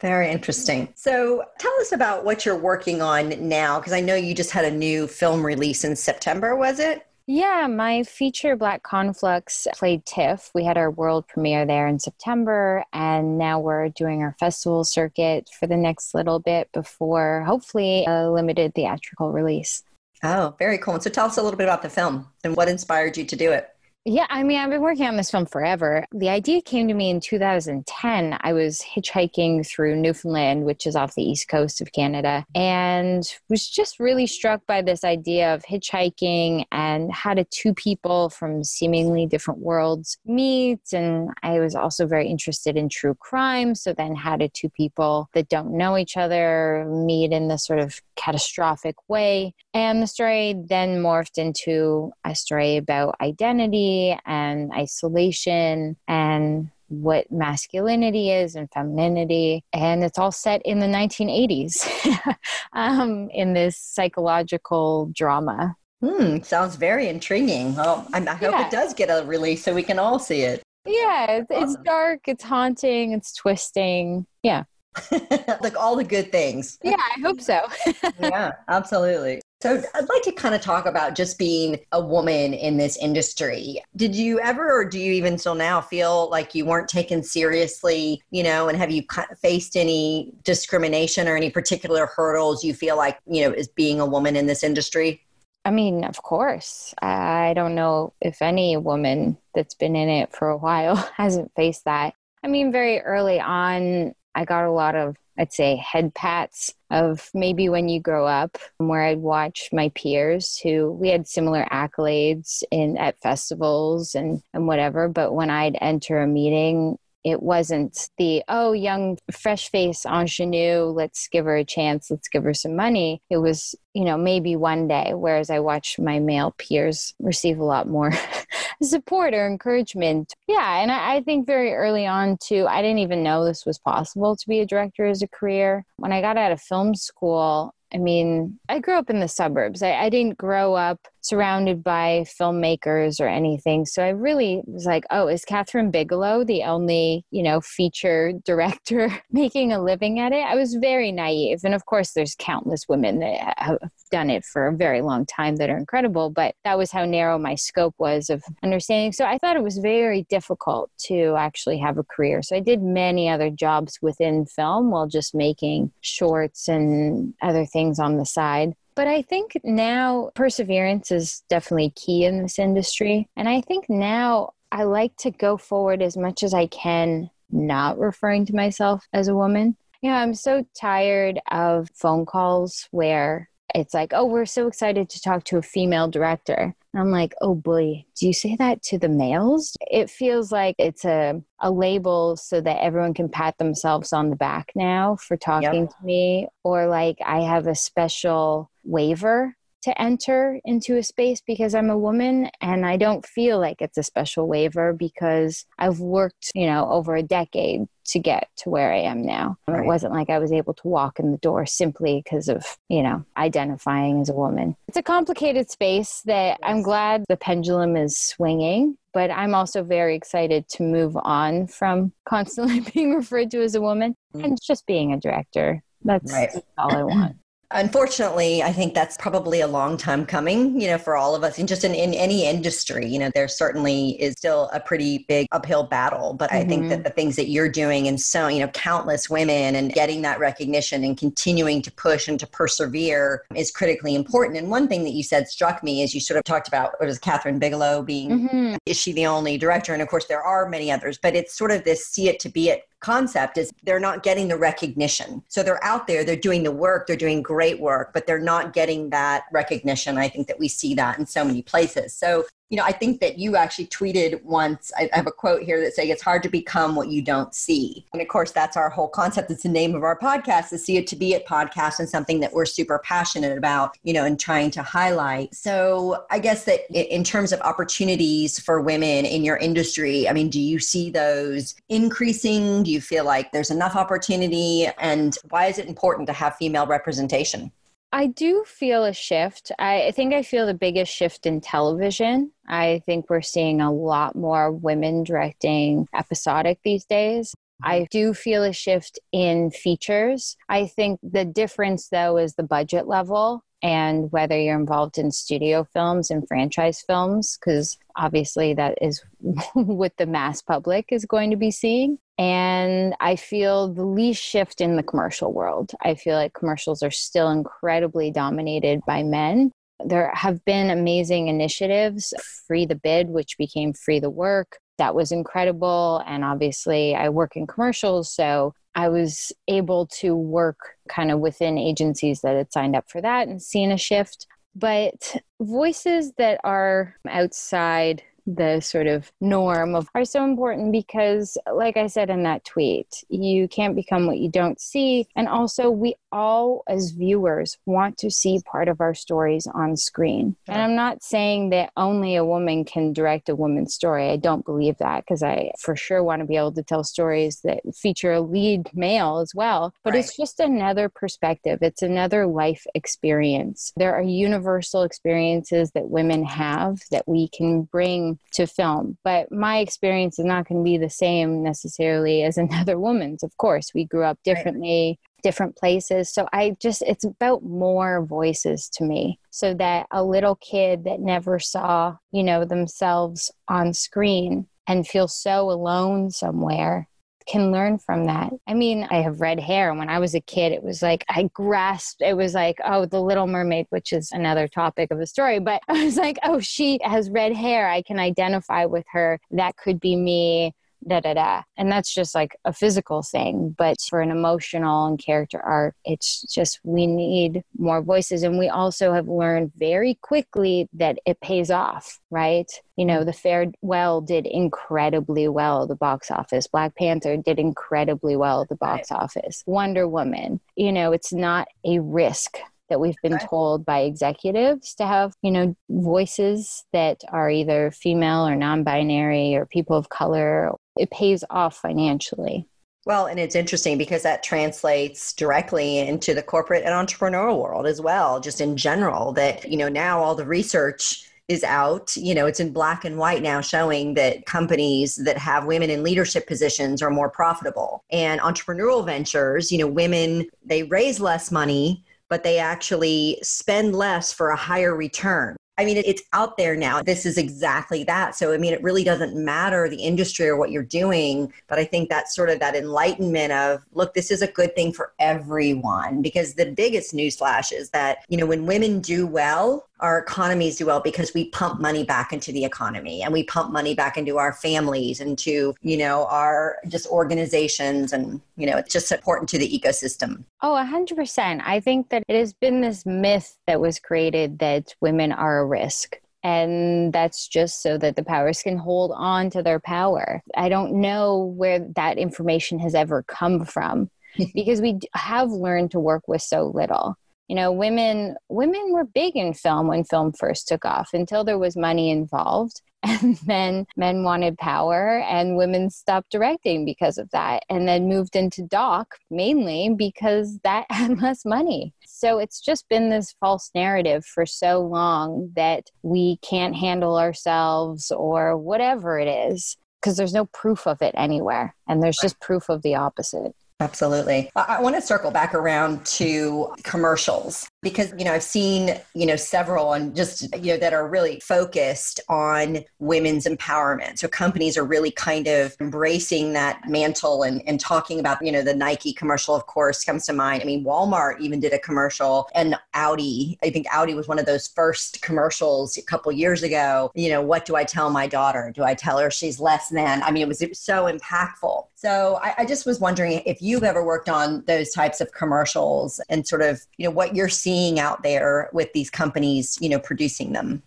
Very 0.00 0.30
interesting. 0.30 0.92
So, 0.94 1.42
tell 1.58 1.72
us 1.80 1.90
about 1.90 2.24
what 2.24 2.46
you're 2.46 2.56
working 2.56 3.02
on 3.02 3.48
now, 3.48 3.80
because 3.80 3.92
I 3.92 4.00
know 4.00 4.14
you 4.14 4.32
just 4.34 4.52
had 4.52 4.64
a 4.64 4.70
new 4.70 5.08
film 5.08 5.44
release 5.44 5.82
in 5.82 5.96
September, 5.96 6.54
was 6.54 6.78
it? 6.78 7.04
Yeah, 7.26 7.66
my 7.68 8.04
feature 8.04 8.56
Black 8.56 8.82
Conflux 8.82 9.66
played 9.74 10.06
TIFF. 10.06 10.50
We 10.54 10.64
had 10.64 10.78
our 10.78 10.90
world 10.90 11.26
premiere 11.28 11.66
there 11.66 11.86
in 11.86 11.98
September, 11.98 12.84
and 12.92 13.38
now 13.38 13.58
we're 13.58 13.88
doing 13.88 14.22
our 14.22 14.36
festival 14.38 14.84
circuit 14.84 15.50
for 15.58 15.66
the 15.66 15.76
next 15.76 16.14
little 16.14 16.38
bit 16.38 16.70
before 16.72 17.44
hopefully 17.46 18.04
a 18.06 18.30
limited 18.30 18.74
theatrical 18.74 19.32
release. 19.32 19.82
Oh, 20.22 20.54
very 20.58 20.78
cool. 20.78 20.94
And 20.94 21.02
so 21.02 21.10
tell 21.10 21.26
us 21.26 21.36
a 21.38 21.42
little 21.42 21.56
bit 21.58 21.64
about 21.64 21.82
the 21.82 21.90
film 21.90 22.28
and 22.44 22.56
what 22.56 22.68
inspired 22.68 23.16
you 23.16 23.24
to 23.24 23.36
do 23.36 23.52
it. 23.52 23.68
Yeah, 24.06 24.26
I 24.30 24.44
mean, 24.44 24.58
I've 24.58 24.70
been 24.70 24.80
working 24.80 25.04
on 25.04 25.18
this 25.18 25.30
film 25.30 25.44
forever. 25.44 26.06
The 26.10 26.30
idea 26.30 26.62
came 26.62 26.88
to 26.88 26.94
me 26.94 27.10
in 27.10 27.20
2010. 27.20 28.38
I 28.40 28.52
was 28.54 28.80
hitchhiking 28.80 29.68
through 29.68 29.96
Newfoundland, 29.96 30.64
which 30.64 30.86
is 30.86 30.96
off 30.96 31.14
the 31.14 31.22
east 31.22 31.48
coast 31.48 31.82
of 31.82 31.92
Canada, 31.92 32.46
and 32.54 33.22
was 33.50 33.68
just 33.68 34.00
really 34.00 34.26
struck 34.26 34.66
by 34.66 34.80
this 34.80 35.04
idea 35.04 35.54
of 35.54 35.62
hitchhiking 35.64 36.64
and 36.72 37.12
how 37.12 37.34
do 37.34 37.44
two 37.50 37.74
people 37.74 38.30
from 38.30 38.64
seemingly 38.64 39.26
different 39.26 39.60
worlds 39.60 40.16
meet. 40.24 40.80
And 40.94 41.28
I 41.42 41.58
was 41.58 41.74
also 41.74 42.06
very 42.06 42.26
interested 42.26 42.78
in 42.78 42.88
true 42.88 43.14
crime. 43.20 43.74
So 43.74 43.92
then, 43.92 44.14
how 44.14 44.38
do 44.38 44.48
two 44.48 44.70
people 44.70 45.28
that 45.34 45.50
don't 45.50 45.76
know 45.76 45.98
each 45.98 46.16
other 46.16 46.86
meet 46.88 47.32
in 47.32 47.48
this 47.48 47.66
sort 47.66 47.80
of 47.80 48.00
catastrophic 48.16 48.96
way? 49.08 49.52
And 49.74 50.02
the 50.02 50.06
story 50.06 50.54
then 50.68 51.02
morphed 51.02 51.36
into 51.36 52.12
a 52.24 52.34
story 52.34 52.78
about 52.78 53.16
identity 53.20 53.90
and 54.26 54.72
isolation 54.72 55.96
and 56.08 56.70
what 56.88 57.30
masculinity 57.30 58.30
is 58.30 58.56
and 58.56 58.68
femininity. 58.72 59.64
And 59.72 60.02
it's 60.04 60.18
all 60.18 60.32
set 60.32 60.60
in 60.64 60.80
the 60.80 60.86
1980s 60.86 62.36
um, 62.72 63.30
in 63.30 63.54
this 63.54 63.76
psychological 63.76 65.10
drama. 65.14 65.76
Hmm, 66.02 66.40
sounds 66.42 66.76
very 66.76 67.08
intriguing. 67.08 67.74
Well, 67.76 68.06
I, 68.12 68.18
I 68.18 68.34
hope 68.34 68.52
yeah. 68.52 68.66
it 68.66 68.70
does 68.70 68.94
get 68.94 69.08
a 69.08 69.24
release 69.24 69.62
so 69.62 69.74
we 69.74 69.82
can 69.82 69.98
all 69.98 70.18
see 70.18 70.42
it. 70.42 70.62
Yeah, 70.86 71.30
it's, 71.30 71.46
it's 71.50 71.76
dark, 71.84 72.20
it's 72.26 72.42
haunting, 72.42 73.12
it's 73.12 73.34
twisting. 73.34 74.26
Yeah. 74.42 74.64
like 75.60 75.76
all 75.78 75.94
the 75.94 76.04
good 76.04 76.32
things. 76.32 76.78
Yeah, 76.82 76.96
I 76.96 77.20
hope 77.20 77.40
so. 77.40 77.66
yeah, 78.20 78.52
absolutely. 78.68 79.40
So 79.62 79.82
I'd 79.94 80.08
like 80.08 80.22
to 80.22 80.32
kind 80.32 80.54
of 80.54 80.62
talk 80.62 80.86
about 80.86 81.14
just 81.14 81.38
being 81.38 81.80
a 81.92 82.00
woman 82.00 82.54
in 82.54 82.78
this 82.78 82.96
industry. 82.96 83.82
Did 83.94 84.16
you 84.16 84.40
ever, 84.40 84.72
or 84.72 84.86
do 84.86 84.98
you 84.98 85.12
even 85.12 85.36
still 85.36 85.54
now 85.54 85.82
feel 85.82 86.30
like 86.30 86.54
you 86.54 86.64
weren't 86.64 86.88
taken 86.88 87.22
seriously, 87.22 88.22
you 88.30 88.42
know, 88.42 88.68
and 88.68 88.78
have 88.78 88.90
you 88.90 89.02
faced 89.42 89.76
any 89.76 90.32
discrimination 90.44 91.28
or 91.28 91.36
any 91.36 91.50
particular 91.50 92.06
hurdles 92.06 92.64
you 92.64 92.72
feel 92.72 92.96
like, 92.96 93.18
you 93.26 93.42
know, 93.42 93.52
is 93.52 93.68
being 93.68 94.00
a 94.00 94.06
woman 94.06 94.34
in 94.34 94.46
this 94.46 94.64
industry? 94.64 95.22
I 95.66 95.70
mean, 95.70 96.04
of 96.04 96.22
course. 96.22 96.94
I 97.02 97.52
don't 97.54 97.74
know 97.74 98.14
if 98.22 98.40
any 98.40 98.78
woman 98.78 99.36
that's 99.54 99.74
been 99.74 99.94
in 99.94 100.08
it 100.08 100.32
for 100.34 100.48
a 100.48 100.56
while 100.56 100.96
hasn't 101.16 101.52
faced 101.54 101.84
that. 101.84 102.14
I 102.42 102.48
mean, 102.48 102.72
very 102.72 103.00
early 103.00 103.38
on, 103.38 104.14
I 104.34 104.46
got 104.46 104.64
a 104.64 104.72
lot 104.72 104.96
of 104.96 105.16
I'd 105.40 105.54
say 105.54 105.76
head 105.76 106.14
pats 106.14 106.74
of 106.90 107.30
maybe 107.32 107.70
when 107.70 107.88
you 107.88 107.98
grow 107.98 108.26
up, 108.26 108.58
where 108.76 109.02
I'd 109.02 109.20
watch 109.20 109.70
my 109.72 109.88
peers 109.94 110.58
who 110.62 110.92
we 110.92 111.08
had 111.08 111.26
similar 111.26 111.66
accolades 111.72 112.62
in 112.70 112.98
at 112.98 113.18
festivals 113.22 114.14
and, 114.14 114.42
and 114.52 114.66
whatever. 114.66 115.08
But 115.08 115.32
when 115.32 115.48
I'd 115.48 115.78
enter 115.80 116.20
a 116.20 116.26
meeting, 116.26 116.98
it 117.24 117.42
wasn't 117.42 118.08
the, 118.18 118.42
oh, 118.48 118.72
young, 118.72 119.18
fresh 119.30 119.70
face 119.70 120.06
ingenue, 120.06 120.84
let's 120.84 121.28
give 121.28 121.44
her 121.44 121.56
a 121.56 121.64
chance, 121.64 122.10
let's 122.10 122.28
give 122.28 122.44
her 122.44 122.54
some 122.54 122.76
money. 122.76 123.22
It 123.30 123.38
was, 123.38 123.74
you 123.94 124.04
know, 124.04 124.16
maybe 124.16 124.56
one 124.56 124.88
day, 124.88 125.12
whereas 125.14 125.50
I 125.50 125.60
watched 125.60 125.98
my 125.98 126.18
male 126.18 126.54
peers 126.56 127.14
receive 127.18 127.58
a 127.58 127.64
lot 127.64 127.88
more 127.88 128.12
support 128.82 129.34
or 129.34 129.46
encouragement. 129.46 130.34
Yeah. 130.48 130.80
And 130.80 130.90
I, 130.90 131.16
I 131.16 131.22
think 131.22 131.46
very 131.46 131.74
early 131.74 132.06
on, 132.06 132.38
too, 132.42 132.66
I 132.66 132.80
didn't 132.82 132.98
even 132.98 133.22
know 133.22 133.44
this 133.44 133.66
was 133.66 133.78
possible 133.78 134.36
to 134.36 134.48
be 134.48 134.60
a 134.60 134.66
director 134.66 135.06
as 135.06 135.22
a 135.22 135.28
career. 135.28 135.84
When 135.96 136.12
I 136.12 136.20
got 136.20 136.38
out 136.38 136.52
of 136.52 136.60
film 136.60 136.94
school, 136.94 137.74
I 137.92 137.98
mean, 137.98 138.58
I 138.68 138.78
grew 138.78 138.94
up 138.94 139.10
in 139.10 139.20
the 139.20 139.28
suburbs. 139.28 139.82
I, 139.82 139.92
I, 139.92 140.08
didn't 140.10 140.38
grow 140.38 140.74
up 140.74 141.08
surrounded 141.20 141.82
by 141.82 142.24
filmmakers 142.40 143.20
or 143.20 143.28
anything. 143.28 143.86
So 143.86 144.02
I 144.02 144.10
really 144.10 144.62
was 144.66 144.86
like, 144.86 145.04
oh, 145.10 145.28
is 145.28 145.44
Kathryn 145.44 145.90
Bigelow 145.90 146.44
the 146.44 146.64
only, 146.64 147.24
you 147.30 147.42
know, 147.42 147.60
feature 147.60 148.32
director 148.44 149.10
making 149.30 149.72
a 149.72 149.82
living 149.82 150.18
at 150.18 150.32
it? 150.32 150.44
I 150.44 150.54
was 150.54 150.74
very 150.74 151.12
naive. 151.12 151.60
And 151.64 151.74
of 151.74 151.86
course, 151.86 152.12
there's 152.12 152.34
countless 152.38 152.88
women 152.88 153.18
that 153.20 153.54
have 153.58 153.78
done 154.10 154.30
it 154.30 154.44
for 154.44 154.66
a 154.66 154.76
very 154.76 155.02
long 155.02 155.24
time 155.26 155.56
that 155.56 155.70
are 155.70 155.78
incredible, 155.78 156.30
but 156.30 156.54
that 156.64 156.76
was 156.76 156.90
how 156.90 157.04
narrow 157.04 157.38
my 157.38 157.54
scope 157.54 157.94
was 157.98 158.28
of 158.30 158.42
understanding. 158.62 159.12
So 159.12 159.24
I 159.24 159.38
thought 159.38 159.56
it 159.56 159.62
was 159.62 159.78
very 159.78 160.26
difficult 160.28 160.90
to 161.06 161.36
actually 161.38 161.78
have 161.78 161.98
a 161.98 162.04
career. 162.04 162.42
So 162.42 162.56
I 162.56 162.60
did 162.60 162.82
many 162.82 163.28
other 163.28 163.50
jobs 163.50 163.98
within 164.02 164.46
film 164.46 164.90
while 164.90 165.06
just 165.06 165.34
making 165.34 165.92
shorts 166.00 166.68
and 166.68 167.34
other 167.42 167.66
things 167.66 167.98
on 167.98 168.16
the 168.16 168.26
side. 168.26 168.74
But 168.94 169.06
I 169.06 169.22
think 169.22 169.58
now 169.64 170.30
perseverance 170.34 171.10
is 171.10 171.42
definitely 171.48 171.90
key 171.90 172.24
in 172.24 172.42
this 172.42 172.58
industry. 172.58 173.28
And 173.36 173.48
I 173.48 173.60
think 173.60 173.88
now 173.88 174.52
I 174.72 174.84
like 174.84 175.16
to 175.18 175.30
go 175.30 175.56
forward 175.56 176.02
as 176.02 176.16
much 176.16 176.42
as 176.42 176.54
I 176.54 176.66
can, 176.66 177.30
not 177.50 177.98
referring 177.98 178.46
to 178.46 178.54
myself 178.54 179.06
as 179.12 179.28
a 179.28 179.34
woman. 179.34 179.76
Yeah, 180.02 180.16
I'm 180.16 180.34
so 180.34 180.64
tired 180.74 181.40
of 181.50 181.88
phone 181.94 182.24
calls 182.24 182.88
where 182.90 183.50
it's 183.74 183.94
like, 183.94 184.12
oh, 184.12 184.24
we're 184.24 184.46
so 184.46 184.66
excited 184.66 185.08
to 185.10 185.20
talk 185.20 185.44
to 185.44 185.58
a 185.58 185.62
female 185.62 186.08
director. 186.08 186.74
I'm 186.94 187.10
like, 187.10 187.34
oh 187.40 187.54
boy, 187.54 188.04
do 188.16 188.26
you 188.26 188.32
say 188.32 188.56
that 188.56 188.82
to 188.84 188.98
the 188.98 189.08
males? 189.08 189.76
It 189.82 190.10
feels 190.10 190.50
like 190.50 190.74
it's 190.78 191.04
a, 191.04 191.40
a 191.60 191.70
label 191.70 192.36
so 192.36 192.60
that 192.60 192.82
everyone 192.82 193.14
can 193.14 193.28
pat 193.28 193.58
themselves 193.58 194.12
on 194.12 194.30
the 194.30 194.36
back 194.36 194.72
now 194.74 195.16
for 195.16 195.36
talking 195.36 195.82
yep. 195.82 195.90
to 195.90 196.04
me, 196.04 196.48
or 196.64 196.88
like 196.88 197.18
I 197.24 197.40
have 197.42 197.66
a 197.66 197.74
special 197.74 198.70
waiver 198.82 199.56
to 199.82 200.00
enter 200.00 200.60
into 200.64 200.96
a 200.96 201.02
space 201.02 201.40
because 201.46 201.74
I'm 201.74 201.90
a 201.90 201.98
woman 201.98 202.50
and 202.60 202.84
I 202.84 202.96
don't 202.96 203.24
feel 203.24 203.58
like 203.58 203.80
it's 203.80 203.98
a 203.98 204.02
special 204.02 204.46
waiver 204.48 204.92
because 204.92 205.64
I've 205.78 206.00
worked, 206.00 206.52
you 206.54 206.66
know, 206.66 206.88
over 206.90 207.16
a 207.16 207.22
decade 207.22 207.86
to 208.06 208.18
get 208.18 208.48
to 208.56 208.70
where 208.70 208.92
I 208.92 208.98
am 208.98 209.24
now. 209.24 209.56
Right. 209.68 209.80
It 209.80 209.86
wasn't 209.86 210.12
like 210.12 210.30
I 210.30 210.38
was 210.38 210.52
able 210.52 210.74
to 210.74 210.88
walk 210.88 211.20
in 211.20 211.30
the 211.30 211.38
door 211.38 211.64
simply 211.66 212.22
because 212.24 212.48
of, 212.48 212.64
you 212.88 213.02
know, 213.02 213.24
identifying 213.36 214.20
as 214.20 214.28
a 214.28 214.34
woman. 214.34 214.76
It's 214.88 214.96
a 214.96 215.02
complicated 215.02 215.70
space 215.70 216.22
that. 216.26 216.58
I'm 216.62 216.82
glad 216.82 217.24
the 217.28 217.36
pendulum 217.36 217.96
is 217.96 218.16
swinging 218.16 218.96
but 219.12 219.30
I'm 219.30 219.54
also 219.54 219.82
very 219.82 220.14
excited 220.14 220.68
to 220.70 220.82
move 220.82 221.16
on 221.16 221.66
from 221.66 222.12
constantly 222.24 222.80
being 222.94 223.14
referred 223.14 223.50
to 223.52 223.62
as 223.62 223.74
a 223.74 223.80
woman 223.80 224.14
mm. 224.34 224.44
and 224.44 224.58
just 224.62 224.86
being 224.86 225.12
a 225.12 225.18
director. 225.18 225.82
That's, 226.04 226.32
right. 226.32 226.50
that's 226.52 226.66
all 226.78 226.94
I 226.94 227.02
want. 227.02 227.36
Unfortunately, 227.72 228.64
I 228.64 228.72
think 228.72 228.94
that's 228.94 229.16
probably 229.16 229.60
a 229.60 229.68
long 229.68 229.96
time 229.96 230.26
coming, 230.26 230.80
you 230.80 230.88
know, 230.88 230.98
for 230.98 231.16
all 231.16 231.36
of 231.36 231.44
us 231.44 231.56
and 231.56 231.68
just 231.68 231.84
in, 231.84 231.94
in 231.94 232.14
any 232.14 232.44
industry, 232.44 233.06
you 233.06 233.18
know, 233.18 233.30
there 233.32 233.46
certainly 233.46 234.20
is 234.20 234.34
still 234.36 234.68
a 234.72 234.80
pretty 234.80 235.24
big 235.28 235.46
uphill 235.52 235.84
battle. 235.84 236.34
But 236.34 236.50
mm-hmm. 236.50 236.64
I 236.64 236.68
think 236.68 236.88
that 236.88 236.94
mm-hmm. 236.96 237.02
the 237.04 237.10
things 237.10 237.36
that 237.36 237.48
you're 237.48 237.68
doing 237.68 238.08
and 238.08 238.20
so, 238.20 238.48
you 238.48 238.58
know, 238.58 238.68
countless 238.68 239.30
women 239.30 239.76
and 239.76 239.92
getting 239.92 240.22
that 240.22 240.40
recognition 240.40 241.04
and 241.04 241.16
continuing 241.16 241.80
to 241.82 241.92
push 241.92 242.26
and 242.26 242.40
to 242.40 242.46
persevere 242.48 243.44
is 243.54 243.70
critically 243.70 244.16
important. 244.16 244.58
And 244.58 244.68
one 244.68 244.88
thing 244.88 245.04
that 245.04 245.12
you 245.12 245.22
said 245.22 245.46
struck 245.46 245.84
me 245.84 246.02
is 246.02 246.12
you 246.12 246.20
sort 246.20 246.38
of 246.38 246.44
talked 246.44 246.66
about 246.66 246.98
what 246.98 247.08
is 247.08 247.20
Kathryn 247.20 247.60
Bigelow 247.60 248.02
being, 248.02 248.30
mm-hmm. 248.30 248.76
is 248.84 248.96
she 248.96 249.12
the 249.12 249.26
only 249.26 249.56
director? 249.56 249.92
And 249.92 250.02
of 250.02 250.08
course, 250.08 250.26
there 250.26 250.42
are 250.42 250.68
many 250.68 250.90
others, 250.90 251.18
but 251.22 251.36
it's 251.36 251.54
sort 251.54 251.70
of 251.70 251.84
this 251.84 252.04
see 252.04 252.28
it 252.28 252.40
to 252.40 252.48
be 252.48 252.68
it 252.68 252.88
concept 253.00 253.58
is 253.58 253.72
they're 253.82 254.00
not 254.00 254.22
getting 254.22 254.48
the 254.48 254.56
recognition. 254.56 255.42
So 255.48 255.62
they're 255.62 255.82
out 255.84 256.06
there, 256.06 256.24
they're 256.24 256.36
doing 256.36 256.62
the 256.62 256.72
work, 256.72 257.06
they're 257.06 257.16
doing 257.16 257.42
great 257.42 257.80
work, 257.80 258.12
but 258.12 258.26
they're 258.26 258.38
not 258.38 258.72
getting 258.72 259.10
that 259.10 259.44
recognition. 259.52 260.18
I 260.18 260.28
think 260.28 260.46
that 260.48 260.58
we 260.58 260.68
see 260.68 260.94
that 260.94 261.18
in 261.18 261.26
so 261.26 261.44
many 261.44 261.62
places. 261.62 262.14
So 262.14 262.44
you 262.70 262.76
know, 262.76 262.84
I 262.84 262.92
think 262.92 263.20
that 263.20 263.38
you 263.38 263.56
actually 263.56 263.88
tweeted 263.88 264.42
once. 264.44 264.92
I 264.96 265.10
have 265.12 265.26
a 265.26 265.32
quote 265.32 265.62
here 265.62 265.80
that 265.80 265.92
saying 265.92 266.08
it's 266.08 266.22
hard 266.22 266.44
to 266.44 266.48
become 266.48 266.94
what 266.94 267.08
you 267.08 267.20
don't 267.20 267.52
see. 267.52 268.06
And 268.12 268.22
of 268.22 268.28
course, 268.28 268.52
that's 268.52 268.76
our 268.76 268.88
whole 268.88 269.08
concept. 269.08 269.50
It's 269.50 269.64
the 269.64 269.68
name 269.68 269.96
of 269.96 270.04
our 270.04 270.16
podcast, 270.16 270.70
the 270.70 270.78
See 270.78 270.96
It 270.96 271.08
to 271.08 271.16
Be 271.16 271.34
It 271.34 271.46
podcast, 271.46 271.98
and 271.98 272.08
something 272.08 272.38
that 272.40 272.52
we're 272.52 272.64
super 272.64 273.00
passionate 273.04 273.58
about, 273.58 273.98
you 274.04 274.12
know, 274.12 274.24
and 274.24 274.38
trying 274.38 274.70
to 274.70 274.82
highlight. 274.82 275.52
So 275.52 276.24
I 276.30 276.38
guess 276.38 276.64
that 276.64 276.80
in 276.90 277.24
terms 277.24 277.52
of 277.52 277.60
opportunities 277.62 278.60
for 278.60 278.80
women 278.80 279.24
in 279.24 279.42
your 279.42 279.56
industry, 279.56 280.28
I 280.28 280.32
mean, 280.32 280.48
do 280.48 280.60
you 280.60 280.78
see 280.78 281.10
those 281.10 281.74
increasing? 281.88 282.84
Do 282.84 282.92
you 282.92 283.00
feel 283.00 283.24
like 283.24 283.50
there's 283.50 283.70
enough 283.70 283.96
opportunity? 283.96 284.86
And 284.98 285.36
why 285.48 285.66
is 285.66 285.78
it 285.78 285.86
important 285.86 286.28
to 286.28 286.32
have 286.32 286.54
female 286.56 286.86
representation? 286.86 287.72
I 288.12 288.26
do 288.26 288.64
feel 288.66 289.04
a 289.04 289.12
shift. 289.12 289.70
I, 289.78 290.08
I, 290.08 290.10
think 290.10 290.34
I 290.34 290.42
feel 290.42 290.66
the 290.66 290.74
biggest 290.74 291.12
shift 291.12 291.46
in 291.46 291.60
television. 291.60 292.50
I 292.68 293.02
think 293.06 293.30
we're 293.30 293.40
seeing 293.40 293.80
a 293.80 293.92
lot 293.92 294.34
more 294.34 294.72
women 294.72 295.22
directing 295.22 296.08
episodic 296.14 296.80
these 296.82 297.04
days. 297.04 297.54
I 297.82 298.06
do 298.10 298.34
feel 298.34 298.64
a 298.64 298.72
shift 298.72 299.18
in 299.32 299.70
features. 299.70 300.56
I 300.68 300.86
think 300.86 301.20
the 301.22 301.44
difference, 301.44 302.08
though, 302.08 302.36
is 302.36 302.54
the 302.54 302.62
budget 302.62 303.06
level 303.06 303.64
and 303.82 304.30
whether 304.30 304.58
you're 304.58 304.78
involved 304.78 305.16
in 305.16 305.30
studio 305.30 305.84
films 305.92 306.30
and 306.30 306.46
franchise 306.46 307.00
films, 307.00 307.58
because 307.58 307.96
obviously 308.16 308.74
that 308.74 308.98
is 309.00 309.22
what 309.74 310.16
the 310.18 310.26
mass 310.26 310.60
public 310.60 311.06
is 311.10 311.24
going 311.24 311.50
to 311.50 311.56
be 311.56 311.70
seeing. 311.70 312.18
And 312.40 313.14
I 313.20 313.36
feel 313.36 313.92
the 313.92 314.06
least 314.06 314.42
shift 314.42 314.80
in 314.80 314.96
the 314.96 315.02
commercial 315.02 315.52
world. 315.52 315.92
I 316.00 316.14
feel 316.14 316.36
like 316.36 316.54
commercials 316.54 317.02
are 317.02 317.10
still 317.10 317.50
incredibly 317.50 318.30
dominated 318.30 319.00
by 319.06 319.22
men. 319.22 319.72
There 320.02 320.32
have 320.34 320.64
been 320.64 320.88
amazing 320.88 321.48
initiatives, 321.48 322.32
Free 322.66 322.86
the 322.86 322.94
Bid, 322.94 323.28
which 323.28 323.58
became 323.58 323.92
Free 323.92 324.20
the 324.20 324.30
Work. 324.30 324.78
That 324.96 325.14
was 325.14 325.32
incredible. 325.32 326.22
And 326.26 326.42
obviously, 326.42 327.14
I 327.14 327.28
work 327.28 327.56
in 327.56 327.66
commercials. 327.66 328.34
So 328.34 328.72
I 328.94 329.10
was 329.10 329.52
able 329.68 330.06
to 330.20 330.34
work 330.34 330.78
kind 331.10 331.30
of 331.30 331.40
within 331.40 331.76
agencies 331.76 332.40
that 332.40 332.56
had 332.56 332.72
signed 332.72 332.96
up 332.96 333.04
for 333.10 333.20
that 333.20 333.48
and 333.48 333.60
seen 333.60 333.92
a 333.92 333.98
shift. 333.98 334.46
But 334.74 335.36
voices 335.60 336.32
that 336.38 336.58
are 336.64 337.16
outside 337.28 338.22
the 338.46 338.80
sort 338.80 339.06
of 339.06 339.30
norm 339.40 339.94
of 339.94 340.08
are 340.14 340.24
so 340.24 340.44
important 340.44 340.92
because 340.92 341.56
like 341.72 341.96
i 341.96 342.06
said 342.06 342.30
in 342.30 342.42
that 342.42 342.64
tweet 342.64 343.24
you 343.28 343.68
can't 343.68 343.96
become 343.96 344.26
what 344.26 344.38
you 344.38 344.50
don't 344.50 344.80
see. 344.80 345.26
And 345.36 345.48
also 345.48 345.90
we 345.90 346.14
all 346.32 346.82
as 346.88 347.10
viewers 347.10 347.78
want 347.86 348.18
to 348.18 348.30
see 348.30 348.60
part 348.70 348.88
of 348.88 349.00
our 349.00 349.14
stories 349.14 349.66
on 349.66 349.96
screen. 349.96 350.56
And 350.68 350.82
i'm 350.82 350.94
not 350.94 351.22
saying 351.22 351.70
that 351.70 351.92
only 351.96 352.36
a 352.36 352.44
woman 352.44 352.84
can 352.84 353.12
direct 353.12 353.48
a 353.48 353.56
woman's 353.56 353.94
story. 353.94 354.28
I 354.30 354.36
don't 354.36 354.64
believe 354.64 354.98
that 354.98 355.24
because 355.24 355.42
i 355.42 355.72
for 355.78 355.96
sure 355.96 356.22
want 356.22 356.40
to 356.40 356.46
be 356.46 356.56
able 356.56 356.72
to 356.72 356.82
tell 356.82 357.04
stories 357.04 357.60
that 357.62 357.80
feature 357.94 358.32
a 358.32 358.40
lead 358.40 358.90
male 358.94 359.38
as 359.38 359.54
well. 359.54 359.94
But 360.02 360.14
right. 360.14 360.20
it's 360.20 360.36
just 360.36 360.60
another 360.60 361.08
perspective. 361.08 361.78
It's 361.82 362.02
another 362.02 362.46
life 362.46 362.86
experience. 362.94 363.92
There 363.96 364.14
are 364.14 364.22
universal 364.22 365.02
experiences 365.02 365.92
that 365.92 366.10
women 366.10 366.44
have 366.44 367.00
that 367.10 367.28
we 367.28 367.48
can 367.48 367.82
bring 367.82 368.38
to 368.52 368.66
film. 368.66 369.16
But 369.24 369.50
my 369.52 369.78
experience 369.78 370.38
is 370.38 370.44
not 370.44 370.68
going 370.68 370.80
to 370.80 370.84
be 370.84 370.98
the 370.98 371.10
same 371.10 371.62
necessarily 371.62 372.42
as 372.42 372.58
another 372.58 372.98
woman's. 372.98 373.42
Of 373.42 373.56
course, 373.56 373.92
we 373.94 374.04
grew 374.04 374.24
up 374.24 374.38
differently, 374.44 375.18
right. 375.20 375.42
different 375.42 375.76
places. 375.76 376.32
So 376.32 376.48
I 376.52 376.76
just, 376.80 377.02
it's 377.02 377.24
about 377.24 377.62
more 377.62 378.24
voices 378.24 378.88
to 378.94 379.04
me 379.04 379.38
so 379.50 379.74
that 379.74 380.06
a 380.10 380.24
little 380.24 380.56
kid 380.56 381.04
that 381.04 381.20
never 381.20 381.58
saw, 381.58 382.16
you 382.32 382.42
know, 382.42 382.64
themselves 382.64 383.50
on 383.68 383.94
screen 383.94 384.66
and 384.86 385.06
feel 385.06 385.28
so 385.28 385.70
alone 385.70 386.30
somewhere 386.30 387.08
can 387.46 387.72
learn 387.72 387.98
from 387.98 388.26
that. 388.26 388.52
I 388.66 388.74
mean, 388.74 389.06
I 389.10 389.22
have 389.22 389.40
red 389.40 389.60
hair. 389.60 389.94
When 389.94 390.08
I 390.08 390.18
was 390.18 390.34
a 390.34 390.40
kid, 390.40 390.72
it 390.72 390.82
was 390.82 391.02
like 391.02 391.24
I 391.28 391.48
grasped, 391.52 392.22
it 392.22 392.36
was 392.36 392.54
like, 392.54 392.78
oh, 392.84 393.06
the 393.06 393.20
Little 393.20 393.46
Mermaid, 393.46 393.86
which 393.90 394.12
is 394.12 394.30
another 394.32 394.68
topic 394.68 395.10
of 395.10 395.18
the 395.18 395.26
story. 395.26 395.58
But 395.58 395.82
I 395.88 396.04
was 396.04 396.16
like, 396.16 396.38
oh, 396.42 396.60
she 396.60 396.98
has 397.02 397.30
red 397.30 397.54
hair. 397.54 397.88
I 397.88 398.02
can 398.02 398.18
identify 398.18 398.84
with 398.84 399.04
her. 399.12 399.40
That 399.50 399.76
could 399.76 400.00
be 400.00 400.16
me 400.16 400.74
da 401.06 401.20
da 401.20 401.34
da. 401.34 401.62
And 401.76 401.90
that's 401.90 402.12
just 402.12 402.34
like 402.34 402.56
a 402.64 402.72
physical 402.72 403.22
thing. 403.22 403.74
But 403.76 403.96
for 404.08 404.20
an 404.20 404.30
emotional 404.30 405.06
and 405.06 405.18
character 405.18 405.60
arc, 405.60 405.94
it's 406.04 406.42
just 406.52 406.80
we 406.84 407.06
need 407.06 407.62
more 407.78 408.02
voices. 408.02 408.42
And 408.42 408.58
we 408.58 408.68
also 408.68 409.12
have 409.12 409.28
learned 409.28 409.72
very 409.76 410.18
quickly 410.22 410.88
that 410.94 411.18
it 411.26 411.40
pays 411.40 411.70
off, 411.70 412.18
right? 412.30 412.70
You 412.96 413.06
know, 413.06 413.24
The 413.24 413.32
Farewell 413.32 414.20
did 414.20 414.46
incredibly 414.46 415.48
well 415.48 415.82
at 415.82 415.88
the 415.88 415.96
box 415.96 416.30
office. 416.30 416.66
Black 416.66 416.94
Panther 416.96 417.36
did 417.36 417.58
incredibly 417.58 418.36
well 418.36 418.62
at 418.62 418.68
the 418.68 418.76
box 418.76 419.10
right. 419.10 419.20
office. 419.20 419.62
Wonder 419.66 420.06
Woman, 420.06 420.60
you 420.76 420.92
know, 420.92 421.12
it's 421.12 421.32
not 421.32 421.68
a 421.84 421.98
risk 422.00 422.58
that 422.90 423.00
we've 423.00 423.16
been 423.22 423.38
told 423.38 423.86
by 423.86 424.00
executives 424.00 424.94
to 424.96 425.06
have, 425.06 425.32
you 425.40 425.50
know, 425.50 425.74
voices 425.88 426.84
that 426.92 427.22
are 427.30 427.48
either 427.48 427.90
female 427.92 428.46
or 428.46 428.54
non 428.54 428.84
binary 428.84 429.54
or 429.54 429.64
people 429.64 429.96
of 429.96 430.10
color. 430.10 430.72
It 431.00 431.10
pays 431.10 431.42
off 431.50 431.76
financially. 431.76 432.66
Well, 433.06 433.26
and 433.26 433.40
it's 433.40 433.54
interesting 433.54 433.96
because 433.96 434.22
that 434.24 434.42
translates 434.42 435.32
directly 435.32 435.98
into 435.98 436.34
the 436.34 436.42
corporate 436.42 436.84
and 436.84 436.92
entrepreneurial 436.92 437.58
world 437.58 437.86
as 437.86 438.00
well, 438.00 438.40
just 438.40 438.60
in 438.60 438.76
general, 438.76 439.32
that, 439.32 439.68
you 439.70 439.78
know, 439.78 439.88
now 439.88 440.22
all 440.22 440.34
the 440.34 440.44
research 440.44 441.26
is 441.48 441.64
out. 441.64 442.14
You 442.14 442.34
know, 442.34 442.46
it's 442.46 442.60
in 442.60 442.72
black 442.72 443.04
and 443.04 443.16
white 443.16 443.42
now 443.42 443.62
showing 443.62 444.14
that 444.14 444.44
companies 444.44 445.16
that 445.16 445.38
have 445.38 445.64
women 445.64 445.88
in 445.88 446.02
leadership 446.02 446.46
positions 446.46 447.00
are 447.00 447.10
more 447.10 447.30
profitable. 447.30 448.04
And 448.10 448.40
entrepreneurial 448.40 449.04
ventures, 449.04 449.72
you 449.72 449.78
know, 449.78 449.88
women, 449.88 450.46
they 450.64 450.82
raise 450.84 451.20
less 451.20 451.50
money, 451.50 452.04
but 452.28 452.44
they 452.44 452.58
actually 452.58 453.38
spend 453.42 453.96
less 453.96 454.32
for 454.32 454.50
a 454.50 454.56
higher 454.56 454.94
return. 454.94 455.56
I 455.80 455.84
mean, 455.86 455.96
it's 455.96 456.22
out 456.34 456.58
there 456.58 456.76
now. 456.76 457.02
This 457.02 457.24
is 457.24 457.38
exactly 457.38 458.04
that. 458.04 458.34
So, 458.34 458.52
I 458.52 458.58
mean, 458.58 458.74
it 458.74 458.82
really 458.82 459.02
doesn't 459.02 459.34
matter 459.34 459.88
the 459.88 460.02
industry 460.02 460.46
or 460.46 460.58
what 460.58 460.70
you're 460.70 460.82
doing. 460.82 461.50
But 461.68 461.78
I 461.78 461.86
think 461.86 462.10
that's 462.10 462.36
sort 462.36 462.50
of 462.50 462.60
that 462.60 462.76
enlightenment 462.76 463.50
of, 463.52 463.86
look, 463.94 464.12
this 464.12 464.30
is 464.30 464.42
a 464.42 464.46
good 464.46 464.74
thing 464.74 464.92
for 464.92 465.14
everyone. 465.18 466.20
Because 466.20 466.52
the 466.52 466.66
biggest 466.66 467.14
newsflash 467.14 467.72
is 467.72 467.88
that, 467.90 468.18
you 468.28 468.36
know, 468.36 468.44
when 468.44 468.66
women 468.66 469.00
do 469.00 469.26
well, 469.26 469.88
our 470.00 470.18
economies 470.18 470.76
do 470.76 470.86
well 470.86 471.00
because 471.00 471.32
we 471.34 471.48
pump 471.50 471.80
money 471.80 472.04
back 472.04 472.32
into 472.32 472.52
the 472.52 472.64
economy 472.64 473.22
and 473.22 473.32
we 473.32 473.44
pump 473.44 473.72
money 473.72 473.94
back 473.94 474.16
into 474.16 474.38
our 474.38 474.52
families 474.52 475.20
and 475.20 475.38
to 475.38 475.74
you 475.82 475.96
know 475.96 476.26
our 476.26 476.78
just 476.88 477.06
organizations 477.08 478.12
and 478.12 478.40
you 478.56 478.66
know 478.66 478.76
it's 478.76 478.92
just 478.92 479.12
important 479.12 479.48
to 479.48 479.58
the 479.58 479.68
ecosystem. 479.68 480.44
Oh 480.62 480.74
100% 480.74 481.62
i 481.64 481.80
think 481.80 482.08
that 482.10 482.22
it 482.28 482.36
has 482.36 482.52
been 482.52 482.80
this 482.80 483.04
myth 483.06 483.56
that 483.66 483.80
was 483.80 483.98
created 483.98 484.58
that 484.58 484.94
women 485.00 485.32
are 485.32 485.60
a 485.60 485.66
risk 485.66 486.20
and 486.42 487.12
that's 487.12 487.48
just 487.48 487.82
so 487.82 487.98
that 487.98 488.16
the 488.16 488.24
powers 488.24 488.62
can 488.62 488.78
hold 488.78 489.12
on 489.14 489.50
to 489.50 489.62
their 489.62 489.78
power. 489.78 490.42
I 490.56 490.68
don't 490.68 490.94
know 490.94 491.54
where 491.56 491.80
that 491.96 492.18
information 492.18 492.78
has 492.78 492.94
ever 492.94 493.22
come 493.24 493.64
from 493.64 494.10
because 494.54 494.80
we 494.80 495.00
have 495.14 495.50
learned 495.50 495.90
to 495.90 496.00
work 496.00 496.26
with 496.26 496.42
so 496.42 496.68
little 496.74 497.16
you 497.50 497.56
know 497.56 497.72
women 497.72 498.36
women 498.48 498.92
were 498.92 499.02
big 499.04 499.34
in 499.34 499.52
film 499.52 499.88
when 499.88 500.04
film 500.04 500.32
first 500.32 500.68
took 500.68 500.84
off 500.84 501.10
until 501.12 501.42
there 501.42 501.58
was 501.58 501.76
money 501.76 502.10
involved. 502.10 502.80
And 503.02 503.38
then 503.46 503.86
men 503.96 504.24
wanted 504.24 504.58
power 504.58 505.20
and 505.20 505.56
women 505.56 505.88
stopped 505.88 506.30
directing 506.30 506.84
because 506.84 507.16
of 507.16 507.30
that 507.30 507.62
and 507.70 507.88
then 507.88 508.10
moved 508.10 508.36
into 508.36 508.62
doc 508.62 509.16
mainly 509.30 509.88
because 509.96 510.58
that 510.64 510.84
had 510.90 511.18
less 511.18 511.46
money. 511.46 511.94
So 512.06 512.38
it's 512.38 512.60
just 512.60 512.88
been 512.90 513.08
this 513.08 513.34
false 513.40 513.70
narrative 513.74 514.26
for 514.26 514.44
so 514.44 514.80
long 514.80 515.50
that 515.56 515.84
we 516.02 516.36
can't 516.42 516.76
handle 516.76 517.16
ourselves 517.18 518.12
or 518.12 518.56
whatever 518.58 519.18
it 519.18 519.28
is 519.50 519.78
because 519.98 520.18
there's 520.18 520.34
no 520.34 520.44
proof 520.44 520.86
of 520.86 521.00
it 521.00 521.14
anywhere 521.16 521.74
and 521.88 522.02
there's 522.02 522.18
just 522.20 522.38
proof 522.38 522.68
of 522.68 522.82
the 522.82 522.96
opposite 522.96 523.54
Absolutely. 523.80 524.50
I 524.54 524.80
want 524.80 524.94
to 524.94 525.00
circle 525.02 525.30
back 525.30 525.54
around 525.54 526.04
to 526.06 526.72
commercials 526.84 527.68
because 527.82 528.12
you 528.18 528.24
know 528.24 528.32
I've 528.32 528.42
seen 528.42 529.00
you 529.14 529.26
know 529.26 529.36
several 529.36 529.92
and 529.92 530.14
just 530.14 530.54
you 530.56 530.72
know 530.72 530.78
that 530.78 530.92
are 530.92 531.08
really 531.08 531.40
focused 531.40 532.20
on 532.28 532.80
women's 532.98 533.46
empowerment. 533.46 534.18
So 534.18 534.28
companies 534.28 534.76
are 534.76 534.84
really 534.84 535.10
kind 535.10 535.46
of 535.46 535.74
embracing 535.80 536.52
that 536.52 536.80
mantle 536.88 537.42
and, 537.42 537.62
and 537.66 537.80
talking 537.80 538.20
about 538.20 538.44
you 538.44 538.52
know 538.52 538.62
the 538.62 538.74
Nike 538.74 539.12
commercial 539.12 539.54
of 539.54 539.66
course 539.66 540.04
comes 540.04 540.26
to 540.26 540.32
mind. 540.32 540.62
I 540.62 540.66
mean 540.66 540.84
Walmart 540.84 541.40
even 541.40 541.60
did 541.60 541.72
a 541.72 541.78
commercial 541.78 542.48
and 542.54 542.76
Audi. 542.94 543.58
I 543.62 543.70
think 543.70 543.86
Audi 543.92 544.14
was 544.14 544.28
one 544.28 544.38
of 544.38 544.46
those 544.46 544.68
first 544.68 545.22
commercials 545.22 545.96
a 545.96 546.02
couple 546.02 546.30
years 546.32 546.62
ago. 546.62 547.10
You 547.14 547.30
know 547.30 547.42
what 547.42 547.64
do 547.64 547.76
I 547.76 547.84
tell 547.84 548.10
my 548.10 548.26
daughter? 548.26 548.72
Do 548.74 548.84
I 548.84 548.94
tell 548.94 549.18
her 549.18 549.30
she's 549.30 549.58
less 549.58 549.88
than? 549.88 550.22
I 550.22 550.30
mean 550.30 550.42
it 550.42 550.48
was, 550.48 550.60
it 550.60 550.70
was 550.70 550.80
so 550.80 551.10
impactful. 551.10 551.86
So 551.94 552.38
I, 552.42 552.54
I 552.58 552.64
just 552.66 552.86
was 552.86 553.00
wondering 553.00 553.42
if 553.46 553.60
you've 553.60 553.84
ever 553.84 554.04
worked 554.04 554.28
on 554.28 554.64
those 554.66 554.90
types 554.90 555.20
of 555.20 555.32
commercials 555.32 556.20
and 556.28 556.46
sort 556.46 556.62
of, 556.62 556.80
you 556.96 557.04
know, 557.04 557.10
what 557.10 557.34
you're 557.34 557.48
seeing 557.48 557.69
out 557.98 558.22
there 558.22 558.70
with 558.72 558.92
these 558.92 559.10
companies, 559.10 559.78
you 559.80 559.88
know, 559.88 559.98
producing 559.98 560.52
them. 560.52 560.82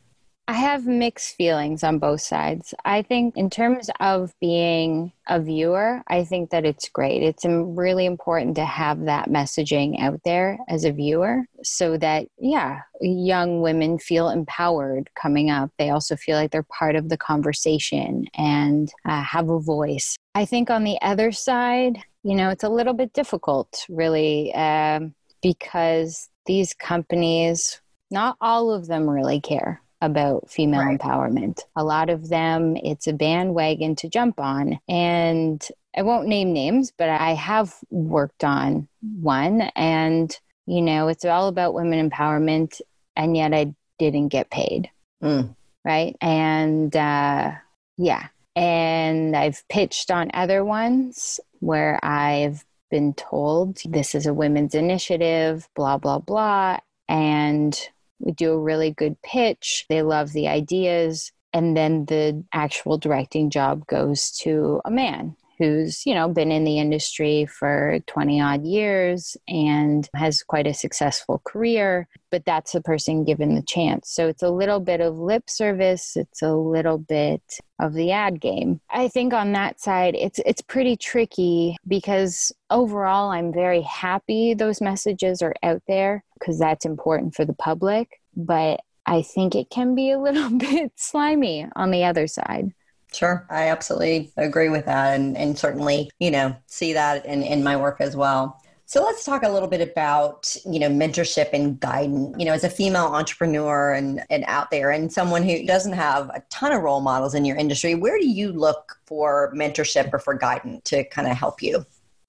I 0.45 0.53
have 0.55 0.85
mixed 0.85 1.37
feelings 1.37 1.85
on 1.85 1.99
both 1.99 2.19
sides. 2.19 2.73
I 2.83 3.01
think, 3.01 3.37
in 3.37 3.49
terms 3.49 3.89
of 4.01 4.33
being 4.41 5.13
a 5.29 5.39
viewer, 5.39 6.03
I 6.07 6.25
think 6.25 6.49
that 6.49 6.65
it's 6.65 6.89
great. 6.89 7.23
It's 7.23 7.45
really 7.45 8.05
important 8.05 8.57
to 8.57 8.65
have 8.65 9.05
that 9.05 9.29
messaging 9.29 10.01
out 10.01 10.19
there 10.25 10.59
as 10.67 10.83
a 10.83 10.91
viewer 10.91 11.45
so 11.63 11.95
that, 11.97 12.27
yeah, 12.37 12.81
young 12.99 13.61
women 13.61 13.97
feel 13.97 14.29
empowered 14.29 15.09
coming 15.15 15.49
up. 15.49 15.71
They 15.77 15.91
also 15.91 16.17
feel 16.17 16.35
like 16.35 16.51
they're 16.51 16.63
part 16.63 16.97
of 16.97 17.07
the 17.07 17.17
conversation 17.17 18.27
and 18.33 18.91
uh, 19.05 19.23
have 19.23 19.49
a 19.49 19.59
voice. 19.59 20.17
I 20.35 20.43
think 20.43 20.69
on 20.69 20.83
the 20.83 21.01
other 21.01 21.31
side, 21.31 21.99
you 22.23 22.35
know, 22.35 22.49
it's 22.49 22.65
a 22.65 22.69
little 22.69 22.93
bit 22.93 23.13
difficult, 23.13 23.85
really, 23.87 24.53
um, 24.53 25.13
because 25.43 26.29
these 26.47 26.73
companies, 26.73 27.79
not 28.09 28.37
all 28.41 28.71
of 28.71 28.87
them 28.87 29.07
really 29.07 29.39
care 29.39 29.83
about 30.01 30.49
female 30.49 30.81
right. 30.81 30.99
empowerment. 30.99 31.59
A 31.75 31.83
lot 31.83 32.09
of 32.09 32.29
them, 32.29 32.75
it's 32.77 33.07
a 33.07 33.13
bandwagon 33.13 33.95
to 33.97 34.09
jump 34.09 34.39
on. 34.39 34.79
And 34.89 35.65
I 35.95 36.01
won't 36.01 36.27
name 36.27 36.51
names, 36.51 36.91
but 36.97 37.09
I 37.09 37.33
have 37.35 37.75
worked 37.91 38.43
on 38.43 38.87
one. 39.21 39.61
And, 39.75 40.35
you 40.65 40.81
know, 40.81 41.07
it's 41.07 41.23
all 41.23 41.47
about 41.47 41.73
women 41.73 42.09
empowerment. 42.09 42.81
And 43.15 43.37
yet 43.37 43.53
I 43.53 43.73
didn't 43.99 44.29
get 44.29 44.49
paid. 44.49 44.89
Mm. 45.21 45.55
Right. 45.85 46.15
And 46.19 46.93
uh, 46.95 47.51
yeah. 47.97 48.27
And 48.55 49.35
I've 49.35 49.63
pitched 49.69 50.11
on 50.11 50.31
other 50.33 50.65
ones 50.65 51.39
where 51.59 51.99
I've 52.03 52.65
been 52.93 53.15
told 53.15 53.81
this 53.85 54.13
is 54.13 54.27
a 54.27 54.35
women's 54.35 54.75
initiative, 54.75 55.67
blah, 55.75 55.97
blah, 55.97 56.19
blah. 56.19 56.77
And 57.09 57.75
we 58.19 58.33
do 58.33 58.51
a 58.51 58.59
really 58.59 58.91
good 58.91 59.19
pitch. 59.23 59.87
They 59.89 60.03
love 60.03 60.31
the 60.31 60.47
ideas. 60.47 61.31
And 61.53 61.75
then 61.75 62.05
the 62.05 62.43
actual 62.53 62.99
directing 62.99 63.49
job 63.49 63.87
goes 63.87 64.29
to 64.43 64.79
a 64.85 64.91
man 64.91 65.35
who's, 65.57 66.05
you 66.05 66.13
know, 66.13 66.27
been 66.27 66.51
in 66.51 66.63
the 66.63 66.79
industry 66.79 67.45
for 67.45 67.99
20 68.07 68.41
odd 68.41 68.65
years 68.65 69.37
and 69.47 70.09
has 70.15 70.43
quite 70.43 70.67
a 70.67 70.73
successful 70.73 71.41
career, 71.45 72.07
but 72.31 72.45
that's 72.45 72.71
the 72.71 72.81
person 72.81 73.23
given 73.23 73.55
the 73.55 73.61
chance. 73.61 74.09
So 74.11 74.27
it's 74.27 74.43
a 74.43 74.49
little 74.49 74.79
bit 74.79 75.01
of 75.01 75.17
lip 75.17 75.49
service, 75.49 76.15
it's 76.15 76.41
a 76.41 76.53
little 76.53 76.97
bit 76.97 77.41
of 77.79 77.93
the 77.93 78.11
ad 78.11 78.39
game. 78.39 78.81
I 78.89 79.07
think 79.07 79.33
on 79.33 79.51
that 79.53 79.79
side 79.79 80.15
it's 80.15 80.39
it's 80.45 80.61
pretty 80.61 80.95
tricky 80.95 81.75
because 81.87 82.51
overall 82.69 83.31
I'm 83.31 83.53
very 83.53 83.81
happy 83.81 84.53
those 84.53 84.81
messages 84.81 85.41
are 85.41 85.55
out 85.63 85.81
there 85.87 86.23
because 86.39 86.59
that's 86.59 86.85
important 86.85 87.35
for 87.35 87.45
the 87.45 87.53
public, 87.53 88.21
but 88.35 88.79
I 89.05 89.21
think 89.21 89.55
it 89.55 89.69
can 89.69 89.95
be 89.95 90.11
a 90.11 90.19
little 90.19 90.49
bit 90.57 90.93
slimy 90.95 91.67
on 91.75 91.91
the 91.91 92.05
other 92.05 92.27
side. 92.27 92.73
Sure. 93.13 93.45
I 93.49 93.69
absolutely 93.69 94.31
agree 94.37 94.69
with 94.69 94.85
that 94.85 95.15
and, 95.19 95.37
and 95.37 95.57
certainly, 95.57 96.09
you 96.19 96.31
know, 96.31 96.55
see 96.65 96.93
that 96.93 97.25
in, 97.25 97.43
in 97.43 97.63
my 97.63 97.75
work 97.75 98.01
as 98.01 98.15
well. 98.15 98.59
So 98.85 99.01
let's 99.03 99.23
talk 99.23 99.43
a 99.43 99.49
little 99.49 99.67
bit 99.67 99.81
about, 99.81 100.55
you 100.65 100.79
know, 100.79 100.89
mentorship 100.89 101.49
and 101.53 101.79
guidance. 101.79 102.35
You 102.37 102.45
know, 102.45 102.53
as 102.53 102.63
a 102.63 102.69
female 102.69 103.05
entrepreneur 103.05 103.93
and, 103.93 104.23
and 104.29 104.43
out 104.47 104.71
there 104.71 104.91
and 104.91 105.11
someone 105.11 105.43
who 105.43 105.65
doesn't 105.65 105.93
have 105.93 106.29
a 106.29 106.43
ton 106.49 106.73
of 106.73 106.81
role 106.81 107.01
models 107.01 107.33
in 107.33 107.45
your 107.45 107.55
industry, 107.55 107.95
where 107.95 108.19
do 108.19 108.27
you 108.27 108.51
look 108.51 108.97
for 109.05 109.53
mentorship 109.55 110.13
or 110.13 110.19
for 110.19 110.33
guidance 110.33 110.81
to 110.85 111.03
kind 111.05 111.27
of 111.27 111.37
help 111.37 111.63
you? 111.63 111.85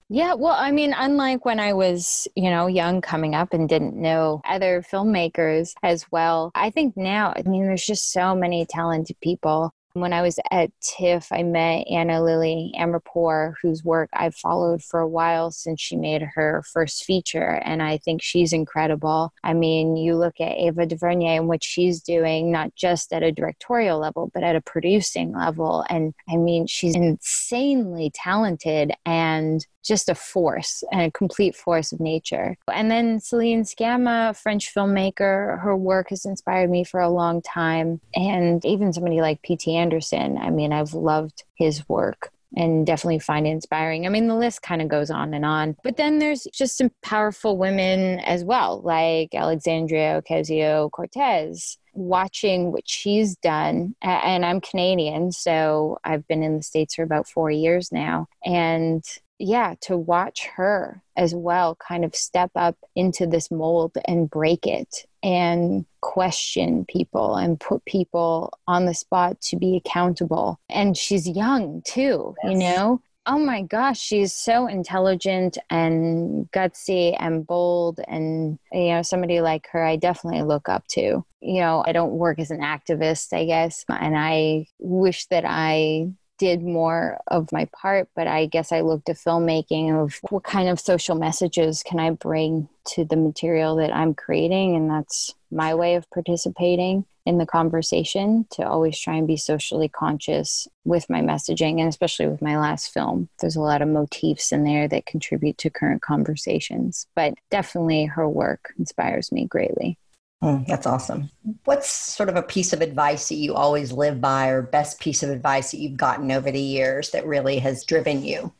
Yeah, 0.07 0.35
well, 0.35 0.53
I 0.53 0.71
mean, 0.71 0.93
unlike 0.95 1.45
when 1.45 1.59
I 1.59 1.73
was, 1.73 2.27
you 2.35 2.51
know, 2.51 2.67
young 2.67 3.01
coming 3.01 3.33
up 3.33 3.53
and 3.53 3.67
didn't 3.67 3.95
know 3.95 4.41
other 4.45 4.83
filmmakers 4.83 5.73
as 5.81 6.05
well, 6.11 6.51
I 6.53 6.69
think 6.69 6.95
now, 6.95 7.33
I 7.35 7.41
mean, 7.41 7.63
there's 7.63 7.85
just 7.85 8.11
so 8.11 8.35
many 8.35 8.65
talented 8.67 9.19
people 9.21 9.73
When 9.95 10.11
I 10.11 10.23
was 10.23 10.37
at 10.51 10.71
TIFF, 10.81 11.31
I 11.31 11.43
met 11.43 11.87
Ana 11.87 12.21
Lily 12.21 12.73
Amirpour, 12.77 13.53
whose 13.61 13.81
work 13.81 14.09
I've 14.11 14.35
followed 14.35 14.83
for 14.83 14.99
a 14.99 15.07
while 15.07 15.51
since 15.51 15.79
she 15.79 15.95
made 15.95 16.21
her 16.21 16.63
first 16.73 17.05
feature. 17.05 17.61
And 17.63 17.81
I 17.81 17.99
think 17.99 18.21
she's 18.21 18.51
incredible. 18.51 19.31
I 19.41 19.53
mean, 19.53 19.95
you 19.95 20.17
look 20.17 20.41
at 20.41 20.57
Ava 20.57 20.85
DuVernay 20.85 21.37
and 21.37 21.47
what 21.47 21.63
she's 21.63 22.01
doing, 22.01 22.51
not 22.51 22.75
just 22.75 23.13
at 23.13 23.23
a 23.23 23.31
directorial 23.31 23.97
level, 23.97 24.29
but 24.33 24.43
at 24.43 24.57
a 24.57 24.61
producing 24.61 25.31
level. 25.31 25.85
And 25.89 26.13
I 26.29 26.35
mean, 26.35 26.67
she's 26.67 26.97
insanely 26.97 28.11
talented 28.13 28.91
and 29.05 29.65
just 29.85 30.09
a 30.09 30.15
force 30.15 30.83
and 30.91 31.01
a 31.01 31.11
complete 31.11 31.55
force 31.55 31.91
of 31.91 31.99
nature. 31.99 32.57
And 32.71 32.89
then 32.89 33.19
Celine 33.19 33.63
Sciamma, 33.63 34.35
French 34.35 34.73
filmmaker, 34.73 35.61
her 35.61 35.75
work 35.75 36.09
has 36.09 36.25
inspired 36.25 36.69
me 36.69 36.83
for 36.83 36.99
a 36.99 37.09
long 37.09 37.41
time. 37.41 38.01
And 38.15 38.63
even 38.65 38.93
somebody 38.93 39.21
like 39.21 39.41
P.T. 39.43 39.75
Anderson, 39.75 40.37
I 40.37 40.49
mean, 40.49 40.73
I've 40.73 40.93
loved 40.93 41.43
his 41.55 41.87
work 41.87 42.31
and 42.57 42.85
definitely 42.85 43.19
find 43.19 43.45
it 43.45 43.49
inspiring. 43.49 44.05
I 44.05 44.09
mean, 44.09 44.27
the 44.27 44.35
list 44.35 44.61
kind 44.61 44.81
of 44.81 44.87
goes 44.87 45.11
on 45.11 45.33
and 45.33 45.43
on. 45.43 45.75
But 45.83 45.97
then 45.97 46.19
there's 46.19 46.47
just 46.53 46.77
some 46.77 46.89
powerful 47.03 47.57
women 47.57 48.19
as 48.21 48.45
well, 48.45 48.81
like 48.81 49.35
Alexandria 49.35 50.21
Ocasio 50.21 50.89
Cortez. 50.89 51.77
Watching 51.97 52.73
what 52.73 52.83
she's 52.85 53.37
done, 53.37 53.95
and 54.01 54.45
I'm 54.45 54.59
Canadian, 54.59 55.31
so 55.31 55.97
I've 56.03 56.27
been 56.27 56.43
in 56.43 56.57
the 56.57 56.61
States 56.61 56.95
for 56.95 57.03
about 57.03 57.25
four 57.25 57.49
years 57.49 57.89
now. 57.89 58.27
And 58.43 59.01
yeah, 59.39 59.75
to 59.81 59.97
watch 59.97 60.47
her 60.55 61.01
as 61.17 61.33
well 61.33 61.75
kind 61.75 62.05
of 62.05 62.15
step 62.15 62.51
up 62.55 62.77
into 62.95 63.27
this 63.27 63.51
mold 63.51 63.91
and 64.05 64.29
break 64.29 64.65
it 64.65 65.05
and 65.23 65.85
question 66.01 66.85
people 66.85 67.35
and 67.35 67.59
put 67.59 67.83
people 67.85 68.53
on 68.67 68.85
the 68.85 68.93
spot 68.93 69.41
to 69.41 69.57
be 69.57 69.75
accountable. 69.75 70.59
And 70.69 70.95
she's 70.95 71.27
young 71.27 71.81
too, 71.85 72.35
yes. 72.43 72.51
you 72.51 72.57
know? 72.59 73.01
Oh 73.27 73.39
my 73.39 73.63
gosh, 73.63 73.99
she's 73.99 74.33
so 74.33 74.67
intelligent 74.67 75.57
and 75.71 76.47
gutsy 76.51 77.15
and 77.19 77.45
bold. 77.45 77.99
And, 78.07 78.59
you 78.71 78.89
know, 78.89 79.01
somebody 79.01 79.41
like 79.41 79.67
her, 79.71 79.83
I 79.83 79.95
definitely 79.95 80.43
look 80.43 80.69
up 80.69 80.85
to. 80.89 81.25
You 81.41 81.59
know, 81.61 81.83
I 81.87 81.91
don't 81.91 82.11
work 82.11 82.37
as 82.37 82.51
an 82.51 82.61
activist, 82.61 83.33
I 83.33 83.45
guess. 83.45 83.83
And 83.89 84.15
I 84.15 84.67
wish 84.77 85.25
that 85.27 85.43
I 85.43 86.11
did 86.37 86.61
more 86.61 87.19
of 87.27 87.51
my 87.51 87.65
part, 87.65 88.09
but 88.15 88.27
I 88.27 88.45
guess 88.45 88.71
I 88.71 88.81
looked 88.81 89.09
at 89.09 89.17
filmmaking 89.17 89.91
of 90.01 90.19
what 90.29 90.43
kind 90.43 90.69
of 90.69 90.79
social 90.79 91.15
messages 91.15 91.83
can 91.83 91.99
I 91.99 92.11
bring 92.11 92.69
to 92.89 93.05
the 93.05 93.15
material 93.15 93.75
that 93.77 93.95
I'm 93.95 94.13
creating. 94.13 94.75
And 94.75 94.89
that's 94.89 95.33
my 95.51 95.73
way 95.73 95.95
of 95.95 96.09
participating 96.09 97.05
in 97.25 97.39
the 97.39 97.45
conversation 97.45 98.45
to 98.51 98.67
always 98.67 98.99
try 98.99 99.15
and 99.15 99.27
be 99.27 99.37
socially 99.37 99.89
conscious 99.89 100.67
with 100.83 101.09
my 101.09 101.21
messaging 101.21 101.79
and 101.79 101.89
especially 101.89 102.27
with 102.27 102.41
my 102.41 102.57
last 102.57 102.93
film. 102.93 103.29
There's 103.39 103.55
a 103.55 103.61
lot 103.61 103.81
of 103.81 103.87
motifs 103.87 104.51
in 104.51 104.63
there 104.63 104.87
that 104.87 105.07
contribute 105.07 105.57
to 105.59 105.69
current 105.69 106.01
conversations, 106.01 107.07
but 107.15 107.33
definitely 107.49 108.05
her 108.05 108.29
work 108.29 108.73
inspires 108.77 109.31
me 109.31 109.47
greatly. 109.47 109.97
Mm, 110.43 110.67
that's 110.67 110.85
awesome. 110.85 111.29
What's 111.63 111.89
sort 111.89 112.29
of 112.29 112.35
a 112.35 112.43
piece 112.43 112.73
of 112.73 112.81
advice 112.81 113.29
that 113.29 113.35
you 113.35 113.55
always 113.55 113.91
live 113.91 114.21
by, 114.21 114.49
or 114.49 114.61
best 114.61 114.99
piece 114.99 115.23
of 115.23 115.29
advice 115.29 115.71
that 115.71 115.79
you've 115.79 115.97
gotten 115.97 116.31
over 116.31 116.51
the 116.51 116.59
years 116.59 117.11
that 117.11 117.25
really 117.25 117.59
has 117.59 117.83
driven 117.83 118.23
you? 118.23 118.53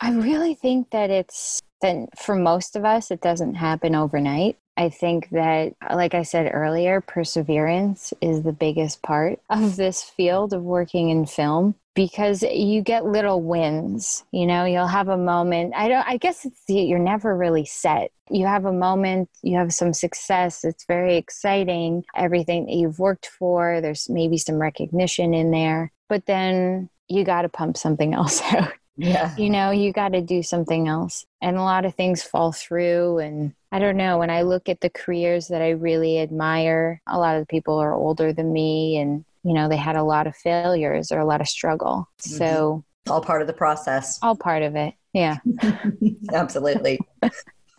I 0.00 0.12
really 0.12 0.54
think 0.54 0.90
that 0.90 1.10
it's 1.10 1.60
that 1.82 2.18
for 2.18 2.36
most 2.36 2.76
of 2.76 2.84
us, 2.84 3.10
it 3.10 3.20
doesn't 3.20 3.54
happen 3.54 3.94
overnight. 3.94 4.58
I 4.76 4.88
think 4.88 5.28
that, 5.30 5.74
like 5.94 6.14
I 6.14 6.22
said 6.22 6.50
earlier, 6.52 7.00
perseverance 7.00 8.14
is 8.20 8.42
the 8.42 8.52
biggest 8.52 9.02
part 9.02 9.40
of 9.50 9.76
this 9.76 10.02
field 10.02 10.52
of 10.52 10.62
working 10.62 11.10
in 11.10 11.26
film 11.26 11.74
because 11.94 12.42
you 12.42 12.82
get 12.82 13.04
little 13.04 13.42
wins 13.42 14.24
you 14.32 14.46
know 14.46 14.64
you'll 14.64 14.86
have 14.86 15.08
a 15.08 15.16
moment. 15.16 15.74
I 15.76 15.88
don't 15.88 16.06
i 16.06 16.16
guess 16.16 16.44
it's 16.44 16.62
you're 16.68 16.98
never 16.98 17.36
really 17.36 17.64
set. 17.64 18.10
You 18.30 18.46
have 18.46 18.64
a 18.64 18.72
moment 18.72 19.28
you 19.42 19.56
have 19.58 19.72
some 19.72 19.92
success 19.92 20.64
it's 20.64 20.84
very 20.86 21.16
exciting 21.16 22.04
everything 22.14 22.66
that 22.66 22.74
you've 22.74 22.98
worked 22.98 23.26
for 23.26 23.80
there's 23.80 24.08
maybe 24.08 24.38
some 24.38 24.56
recognition 24.56 25.34
in 25.34 25.50
there 25.50 25.92
but 26.08 26.26
then 26.26 26.88
you 27.08 27.24
got 27.24 27.42
to 27.42 27.48
pump 27.48 27.76
something 27.76 28.14
else 28.20 28.40
out. 28.52 28.72
Yeah. 28.96 29.34
You 29.36 29.50
know 29.50 29.70
you 29.70 29.92
got 29.92 30.10
to 30.10 30.20
do 30.20 30.42
something 30.42 30.86
else. 30.86 31.24
And 31.40 31.56
a 31.56 31.62
lot 31.62 31.84
of 31.84 31.94
things 31.94 32.22
fall 32.22 32.52
through 32.52 33.18
and 33.18 33.54
i 33.72 33.78
don't 33.78 33.96
know 33.96 34.18
when 34.18 34.30
i 34.30 34.42
look 34.42 34.68
at 34.68 34.80
the 34.80 34.90
careers 34.90 35.48
that 35.48 35.62
i 35.62 35.70
really 35.70 36.18
admire 36.18 37.00
a 37.06 37.18
lot 37.18 37.36
of 37.36 37.42
the 37.42 37.46
people 37.46 37.78
are 37.78 37.94
older 37.94 38.32
than 38.32 38.52
me 38.52 38.98
and 38.98 39.24
you 39.42 39.54
know, 39.54 39.68
they 39.68 39.76
had 39.76 39.96
a 39.96 40.02
lot 40.02 40.26
of 40.26 40.36
failures 40.36 41.10
or 41.12 41.18
a 41.18 41.24
lot 41.24 41.40
of 41.40 41.48
struggle. 41.48 42.08
Mm-hmm. 42.20 42.36
So, 42.36 42.84
all 43.08 43.22
part 43.22 43.40
of 43.40 43.46
the 43.46 43.54
process. 43.54 44.18
All 44.22 44.36
part 44.36 44.62
of 44.62 44.76
it. 44.76 44.94
Yeah. 45.12 45.38
Absolutely. 46.32 47.00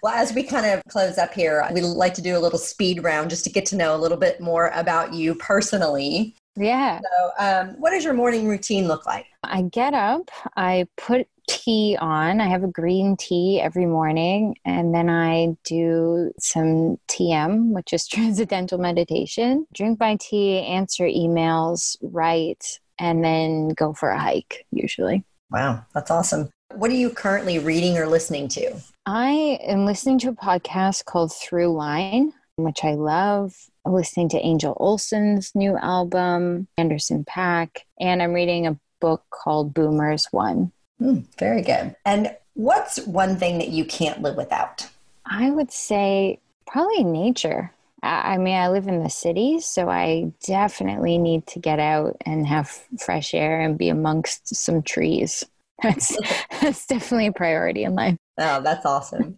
Well, 0.03 0.13
as 0.13 0.33
we 0.33 0.43
kind 0.43 0.65
of 0.65 0.81
close 0.89 1.19
up 1.19 1.33
here, 1.33 1.65
we 1.71 1.81
like 1.81 2.15
to 2.15 2.23
do 2.23 2.35
a 2.35 2.39
little 2.39 2.57
speed 2.57 3.03
round 3.03 3.29
just 3.29 3.43
to 3.43 3.51
get 3.51 3.67
to 3.67 3.75
know 3.75 3.95
a 3.95 3.99
little 3.99 4.17
bit 4.17 4.41
more 4.41 4.71
about 4.73 5.13
you 5.13 5.35
personally. 5.35 6.35
Yeah. 6.55 6.99
So, 6.99 7.31
um, 7.39 7.67
what 7.79 7.91
does 7.91 8.03
your 8.03 8.13
morning 8.13 8.47
routine 8.47 8.87
look 8.87 9.05
like? 9.05 9.25
I 9.43 9.63
get 9.63 9.93
up, 9.93 10.29
I 10.55 10.87
put 10.97 11.27
tea 11.49 11.97
on. 11.99 12.39
I 12.39 12.47
have 12.47 12.63
a 12.63 12.67
green 12.67 13.15
tea 13.17 13.59
every 13.59 13.85
morning, 13.85 14.55
and 14.65 14.93
then 14.93 15.09
I 15.09 15.57
do 15.63 16.31
some 16.39 16.97
TM, 17.07 17.71
which 17.71 17.93
is 17.93 18.07
transcendental 18.09 18.77
meditation. 18.77 19.65
Drink 19.73 19.99
my 19.99 20.17
tea, 20.19 20.59
answer 20.59 21.05
emails, 21.05 21.97
write, 22.01 22.79
and 22.99 23.23
then 23.23 23.69
go 23.69 23.93
for 23.93 24.09
a 24.09 24.19
hike, 24.19 24.65
usually. 24.71 25.23
Wow, 25.49 25.85
that's 25.93 26.11
awesome. 26.11 26.49
What 26.75 26.91
are 26.91 26.95
you 26.95 27.09
currently 27.09 27.59
reading 27.59 27.97
or 27.97 28.07
listening 28.07 28.47
to? 28.49 28.73
I 29.05 29.59
am 29.63 29.85
listening 29.85 30.19
to 30.19 30.29
a 30.29 30.33
podcast 30.33 31.05
called 31.05 31.31
Throughline, 31.31 32.31
which 32.55 32.83
I 32.85 32.93
love. 32.93 33.53
Listening 33.85 34.29
to 34.29 34.45
Angel 34.45 34.77
Olsen's 34.79 35.51
new 35.55 35.77
album, 35.77 36.67
Anderson 36.77 37.25
Paak, 37.25 37.79
and 37.99 38.21
I'm 38.21 38.33
reading 38.33 38.67
a 38.67 38.79
book 38.99 39.23
called 39.31 39.73
Boomers 39.73 40.27
One. 40.31 40.71
Mm, 41.01 41.25
very 41.39 41.61
good. 41.63 41.95
And 42.05 42.35
what's 42.53 42.99
one 43.05 43.37
thing 43.37 43.57
that 43.57 43.69
you 43.69 43.85
can't 43.85 44.21
live 44.21 44.35
without? 44.35 44.87
I 45.25 45.49
would 45.49 45.71
say 45.71 46.39
probably 46.67 47.03
nature. 47.03 47.73
I 48.03 48.37
mean, 48.37 48.55
I 48.55 48.69
live 48.69 48.87
in 48.87 49.03
the 49.03 49.09
city, 49.09 49.59
so 49.59 49.87
I 49.87 50.31
definitely 50.45 51.19
need 51.19 51.45
to 51.47 51.59
get 51.59 51.79
out 51.79 52.17
and 52.25 52.47
have 52.47 52.67
fresh 52.99 53.33
air 53.35 53.61
and 53.61 53.77
be 53.77 53.89
amongst 53.89 54.55
some 54.55 54.81
trees. 54.81 55.43
That's, 55.83 56.17
that's 56.61 56.87
definitely 56.87 57.27
a 57.27 57.31
priority 57.31 57.83
in 57.83 57.93
life. 57.93 58.17
Oh, 58.41 58.59
that's 58.59 58.85
awesome. 58.87 59.37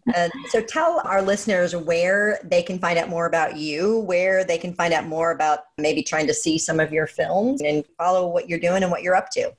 so 0.49 0.61
tell 0.61 1.01
our 1.03 1.21
listeners 1.21 1.75
where 1.75 2.39
they 2.43 2.63
can 2.63 2.79
find 2.79 2.97
out 2.97 3.09
more 3.09 3.25
about 3.25 3.57
you, 3.57 3.99
where 3.99 4.45
they 4.45 4.57
can 4.57 4.73
find 4.73 4.93
out 4.93 5.05
more 5.05 5.31
about 5.31 5.65
maybe 5.77 6.01
trying 6.01 6.25
to 6.27 6.33
see 6.33 6.57
some 6.57 6.79
of 6.79 6.93
your 6.93 7.05
films 7.05 7.61
and 7.61 7.83
follow 7.97 8.27
what 8.27 8.47
you're 8.47 8.59
doing 8.59 8.81
and 8.81 8.91
what 8.91 9.03
you're 9.03 9.15
up 9.15 9.29
to. 9.31 9.53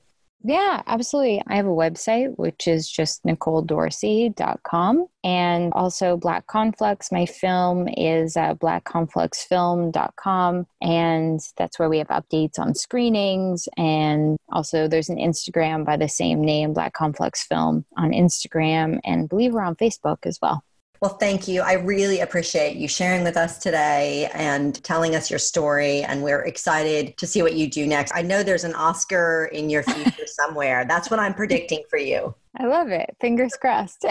Yeah, 0.47 0.83
absolutely. 0.85 1.41
I 1.47 1.55
have 1.55 1.65
a 1.65 1.69
website, 1.69 2.37
which 2.37 2.67
is 2.67 2.87
just 2.87 3.23
nicoledorsey.com. 3.23 5.07
And 5.23 5.73
also 5.73 6.17
Black 6.17 6.45
Conflux. 6.45 7.11
My 7.11 7.25
film 7.25 7.87
is 7.97 8.37
uh, 8.37 8.53
blackconfluxfilm.com. 8.53 10.67
And 10.83 11.39
that's 11.57 11.79
where 11.79 11.89
we 11.89 11.97
have 11.97 12.09
updates 12.09 12.59
on 12.59 12.75
screenings. 12.75 13.67
And 13.75 14.37
also 14.51 14.87
there's 14.87 15.09
an 15.09 15.17
Instagram 15.17 15.83
by 15.83 15.97
the 15.97 16.07
same 16.07 16.41
name, 16.41 16.73
Black 16.73 16.93
Conflux 16.93 17.43
Film 17.43 17.83
on 17.97 18.11
Instagram. 18.11 18.99
And 19.03 19.27
believe 19.27 19.53
we're 19.53 19.63
on 19.63 19.75
Facebook 19.75 20.27
as 20.27 20.37
well. 20.43 20.63
Well, 21.01 21.17
thank 21.17 21.47
you. 21.47 21.61
I 21.61 21.73
really 21.73 22.21
appreciate 22.21 22.77
you 22.77 22.87
sharing 22.87 23.23
with 23.23 23.37
us 23.37 23.57
today 23.57 24.29
and 24.33 24.81
telling 24.83 25.15
us 25.15 25.29
your 25.29 25.39
story. 25.39 26.03
And 26.03 26.23
we're 26.23 26.41
excited 26.41 27.17
to 27.17 27.27
see 27.27 27.41
what 27.41 27.53
you 27.53 27.69
do 27.69 27.85
next. 27.85 28.13
I 28.15 28.21
know 28.21 28.43
there's 28.43 28.63
an 28.63 28.75
Oscar 28.75 29.49
in 29.51 29.69
your 29.69 29.83
future 29.83 30.25
somewhere. 30.27 30.85
That's 30.85 31.11
what 31.11 31.19
I'm 31.19 31.33
predicting 31.33 31.83
for 31.89 31.97
you. 31.97 32.33
I 32.57 32.65
love 32.65 32.89
it. 32.89 33.15
Fingers 33.19 33.53
crossed. 33.59 34.05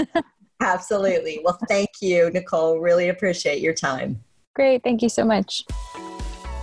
Absolutely. 0.60 1.40
Well, 1.44 1.58
thank 1.68 1.90
you, 2.00 2.30
Nicole. 2.30 2.80
Really 2.80 3.08
appreciate 3.08 3.60
your 3.60 3.74
time. 3.74 4.22
Great. 4.54 4.82
Thank 4.82 5.02
you 5.02 5.08
so 5.08 5.24
much. 5.24 5.64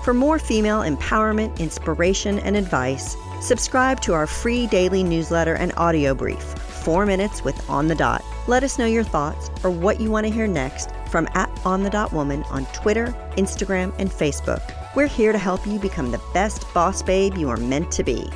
For 0.03 0.13
more 0.13 0.39
female 0.39 0.81
empowerment, 0.81 1.59
inspiration, 1.59 2.39
and 2.39 2.55
advice, 2.55 3.17
subscribe 3.41 3.99
to 4.01 4.13
our 4.13 4.25
free 4.25 4.67
daily 4.67 5.03
newsletter 5.03 5.55
and 5.55 5.73
audio 5.75 6.13
brief, 6.13 6.41
Four 6.41 7.05
Minutes 7.05 7.43
with 7.43 7.69
On 7.69 7.87
the 7.87 7.95
Dot. 7.95 8.23
Let 8.47 8.63
us 8.63 8.79
know 8.79 8.86
your 8.86 9.03
thoughts 9.03 9.49
or 9.62 9.69
what 9.69 9.99
you 9.99 10.10
want 10.10 10.25
to 10.25 10.31
hear 10.31 10.47
next 10.47 10.89
from 11.10 11.27
at 11.33 11.49
On 11.65 11.83
the 11.83 11.89
Dot 11.89 12.13
Woman 12.13 12.43
on 12.43 12.65
Twitter, 12.67 13.07
Instagram, 13.31 13.93
and 13.99 14.10
Facebook. 14.10 14.63
We're 14.95 15.07
here 15.07 15.33
to 15.33 15.38
help 15.38 15.67
you 15.67 15.77
become 15.79 16.12
the 16.12 16.21
best 16.33 16.73
boss 16.73 17.03
babe 17.03 17.36
you 17.38 17.49
are 17.49 17.57
meant 17.57 17.91
to 17.91 18.05
be. 18.05 18.29